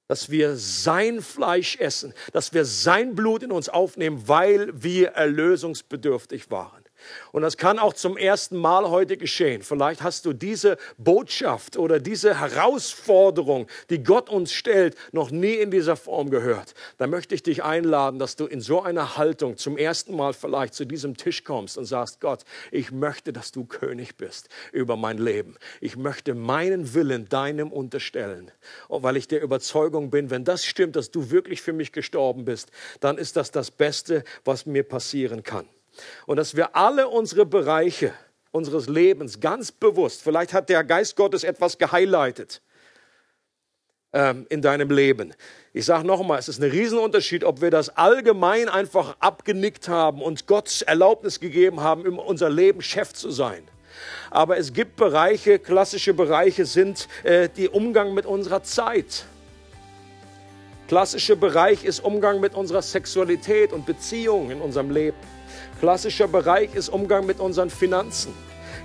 [0.09, 6.51] dass wir sein Fleisch essen, dass wir sein Blut in uns aufnehmen, weil wir erlösungsbedürftig
[6.51, 6.86] waren.
[7.33, 9.63] Und das kann auch zum ersten Mal heute geschehen.
[9.63, 15.71] Vielleicht hast du diese Botschaft oder diese Herausforderung, die Gott uns stellt, noch nie in
[15.71, 16.75] dieser Form gehört.
[16.99, 20.75] Da möchte ich dich einladen, dass du in so einer Haltung zum ersten Mal vielleicht
[20.75, 25.19] zu diesem Tisch kommst und sagst, Gott, ich möchte, dass du König bist über mein
[25.19, 25.57] Leben.
[25.81, 28.51] Ich möchte meinen Willen deinem unterstellen.
[28.89, 32.71] Weil ich der Überzeugung bin, wenn das stimmt, dass du wirklich für mich gestorben bist,
[33.01, 35.69] dann ist das das Beste, was mir passieren kann.
[36.27, 38.13] Und dass wir alle unsere Bereiche
[38.53, 42.63] unseres Lebens ganz bewusst, vielleicht hat der Geist Gottes etwas gehighlightet
[44.13, 45.35] ähm, in deinem Leben.
[45.73, 50.47] Ich sage nochmal, es ist ein Riesenunterschied, ob wir das allgemein einfach abgenickt haben und
[50.47, 53.63] Gott Erlaubnis gegeben haben, in unser Leben Chef zu sein.
[54.31, 59.27] Aber es gibt Bereiche, klassische Bereiche sind äh, die Umgang mit unserer Zeit.
[60.89, 65.17] Klassischer Bereich ist Umgang mit unserer Sexualität und Beziehungen in unserem Leben.
[65.81, 68.33] Klassischer Bereich ist Umgang mit unseren Finanzen.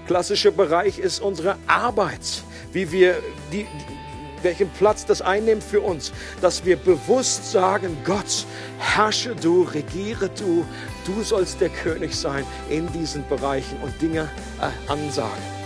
[0.08, 3.16] Klassischer Bereich ist unsere Arbeit, wie wir
[3.52, 3.66] die,
[4.42, 6.12] welchen Platz das einnimmt für uns,
[6.42, 8.46] dass wir bewusst sagen, Gott,
[8.78, 10.66] herrsche du, regiere du,
[11.06, 14.30] du sollst der König sein in diesen Bereichen und Dinge
[14.60, 15.61] äh, ansagen.